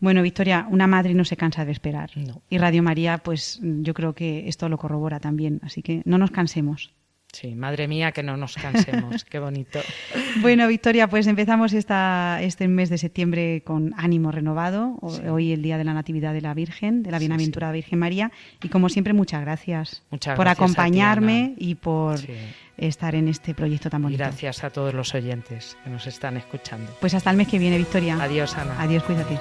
[0.00, 2.12] Bueno, Victoria, una madre no se cansa de esperar.
[2.16, 2.40] No.
[2.48, 6.30] Y Radio María, pues yo creo que esto lo corrobora también, así que no nos
[6.30, 6.95] cansemos.
[7.38, 9.24] Sí, madre mía, que no nos cansemos.
[9.24, 9.78] Qué bonito.
[10.40, 14.98] Bueno, Victoria, pues empezamos esta, este mes de septiembre con ánimo renovado.
[15.00, 18.30] O- Hoy el Día de la Natividad de la Virgen, de la Bienaventurada Virgen María.
[18.62, 22.32] Y como siempre, muchas gracias Muchas por gracias a ti, acompañarme y por Sí.
[22.76, 24.18] estar en este proyecto tan bonito.
[24.22, 26.90] gracias a todos los oyentes que nos están escuchando.
[27.00, 28.18] Pues hasta el mes que viene, Victoria.
[28.20, 28.80] Adiós, Ana.
[28.80, 29.38] Adiós, cuídate.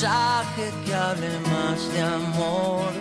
[0.00, 2.92] Mensaje que hable más de amor,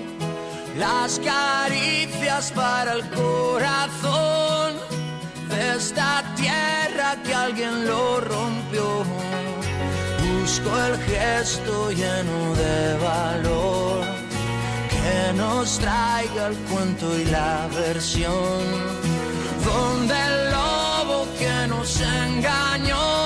[0.80, 4.74] las caricias para el corazón
[5.48, 9.04] de esta tierra que alguien lo rompió.
[10.42, 14.04] Busco el gesto lleno de valor
[14.90, 18.64] que nos traiga el cuento y la versión
[19.64, 23.17] donde el lobo que nos engañó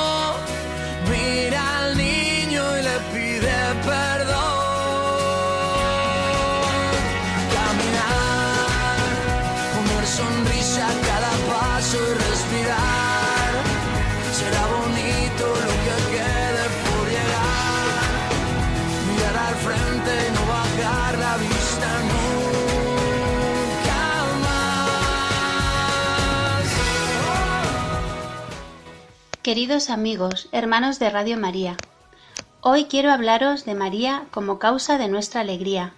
[29.41, 31.75] Queridos amigos, hermanos de Radio María,
[32.61, 35.93] hoy quiero hablaros de María como causa de nuestra alegría,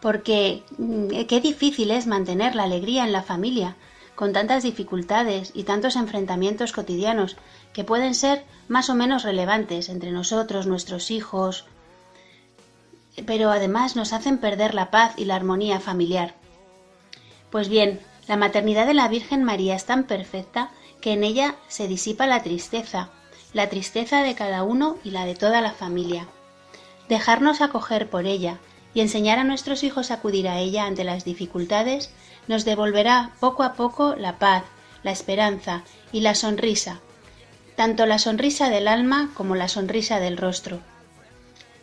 [0.00, 3.76] porque mm, qué difícil es mantener la alegría en la familia,
[4.16, 7.36] con tantas dificultades y tantos enfrentamientos cotidianos
[7.72, 11.66] que pueden ser más o menos relevantes entre nosotros, nuestros hijos,
[13.26, 16.34] pero además nos hacen perder la paz y la armonía familiar.
[17.50, 21.88] Pues bien, la maternidad de la Virgen María es tan perfecta que en ella se
[21.88, 23.10] disipa la tristeza,
[23.52, 26.26] la tristeza de cada uno y la de toda la familia.
[27.08, 28.58] Dejarnos acoger por ella
[28.94, 32.10] y enseñar a nuestros hijos a acudir a ella ante las dificultades
[32.48, 34.64] nos devolverá poco a poco la paz,
[35.02, 35.82] la esperanza
[36.12, 37.00] y la sonrisa,
[37.76, 40.80] tanto la sonrisa del alma como la sonrisa del rostro.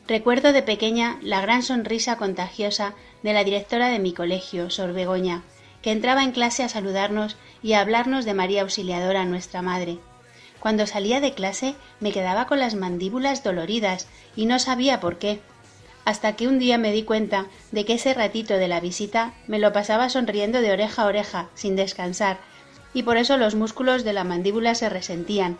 [0.08, 2.94] Recuerdo de pequeña la gran sonrisa contagiosa
[3.24, 5.44] de la directora de mi colegio, Sor Begoña,
[5.82, 10.00] que entraba en clase a saludarnos y a hablarnos de María Auxiliadora, nuestra madre.
[10.60, 15.40] Cuando salía de clase me quedaba con las mandíbulas doloridas y no sabía por qué,
[16.06, 19.60] hasta que un día me di cuenta de que ese ratito de la visita me
[19.60, 22.38] lo pasaba sonriendo de oreja a oreja, sin descansar,
[22.94, 25.58] y por eso los músculos de la mandíbula se resentían.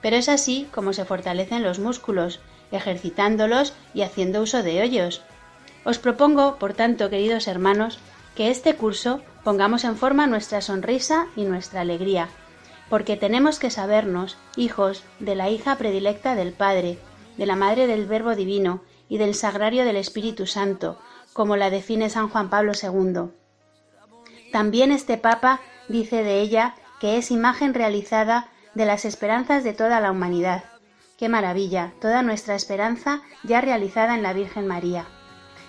[0.00, 2.40] Pero es así como se fortalecen los músculos,
[2.72, 5.22] ejercitándolos y haciendo uso de hoyos.
[5.84, 7.98] Os propongo, por tanto, queridos hermanos,
[8.34, 12.28] que este curso pongamos en forma nuestra sonrisa y nuestra alegría,
[12.88, 16.98] porque tenemos que sabernos hijos de la hija predilecta del Padre,
[17.36, 20.98] de la Madre del Verbo Divino y del Sagrario del Espíritu Santo,
[21.32, 23.30] como la define San Juan Pablo II.
[24.50, 30.00] También este Papa dice de ella que es imagen realizada de las esperanzas de toda
[30.00, 30.64] la humanidad.
[31.18, 35.04] Qué maravilla, toda nuestra esperanza ya realizada en la Virgen María.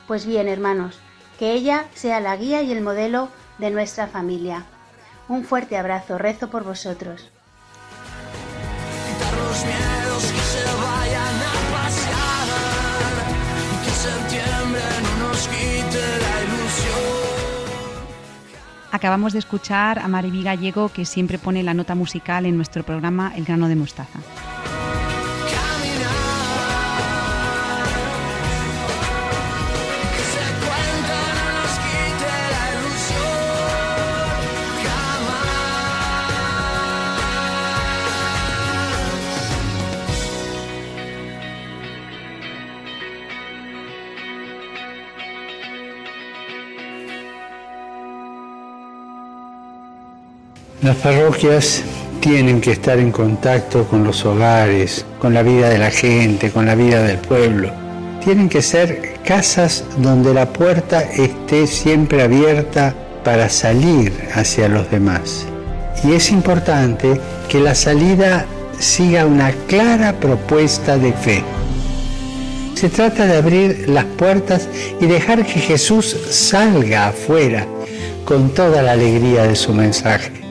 [0.07, 0.99] Pues bien, hermanos,
[1.37, 4.65] que ella sea la guía y el modelo de nuestra familia.
[5.27, 7.29] Un fuerte abrazo, rezo por vosotros.
[18.91, 23.33] Acabamos de escuchar a Mariby Gallego, que siempre pone la nota musical en nuestro programa
[23.35, 24.19] El grano de mostaza.
[50.85, 51.81] Las parroquias
[52.19, 56.67] tienen que estar en contacto con los hogares, con la vida de la gente, con
[56.67, 57.71] la vida del pueblo.
[58.23, 65.47] Tienen que ser casas donde la puerta esté siempre abierta para salir hacia los demás.
[66.03, 67.19] Y es importante
[67.49, 68.45] que la salida
[68.77, 71.43] siga una clara propuesta de fe.
[72.75, 74.69] Se trata de abrir las puertas
[75.01, 77.65] y dejar que Jesús salga afuera
[78.23, 80.44] con toda la alegría de su mensaje.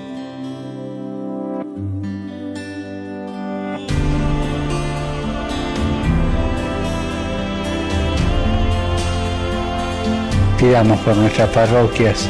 [11.05, 12.27] Por nuestras parroquias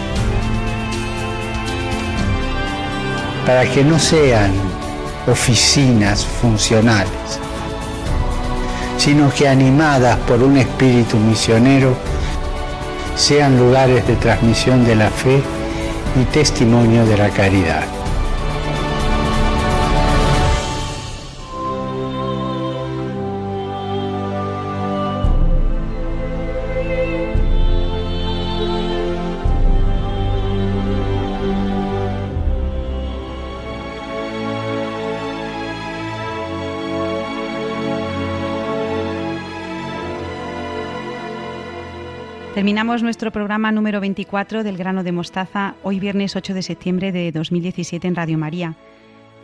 [3.47, 4.51] para que no sean
[5.29, 7.39] oficinas funcionales,
[8.99, 11.97] sino que animadas por un espíritu misionero
[13.15, 15.41] sean lugares de transmisión de la fe
[16.21, 18.04] y testimonio de la caridad.
[42.65, 47.31] Terminamos nuestro programa número 24 del grano de mostaza hoy viernes 8 de septiembre de
[47.31, 48.75] 2017 en Radio María.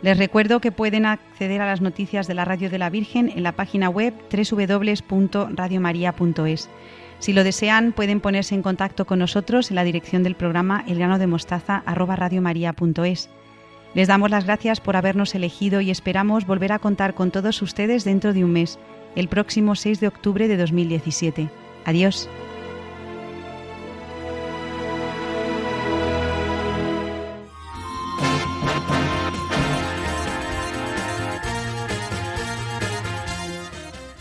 [0.01, 3.43] Les recuerdo que pueden acceder a las noticias de la Radio de la Virgen en
[3.43, 6.69] la página web www.radiomaria.es.
[7.19, 13.29] Si lo desean, pueden ponerse en contacto con nosotros en la dirección del programa elgranodemostaza@radiomaria.es.
[13.93, 18.03] Les damos las gracias por habernos elegido y esperamos volver a contar con todos ustedes
[18.03, 18.79] dentro de un mes,
[19.15, 21.49] el próximo 6 de octubre de 2017.
[21.85, 22.27] Adiós.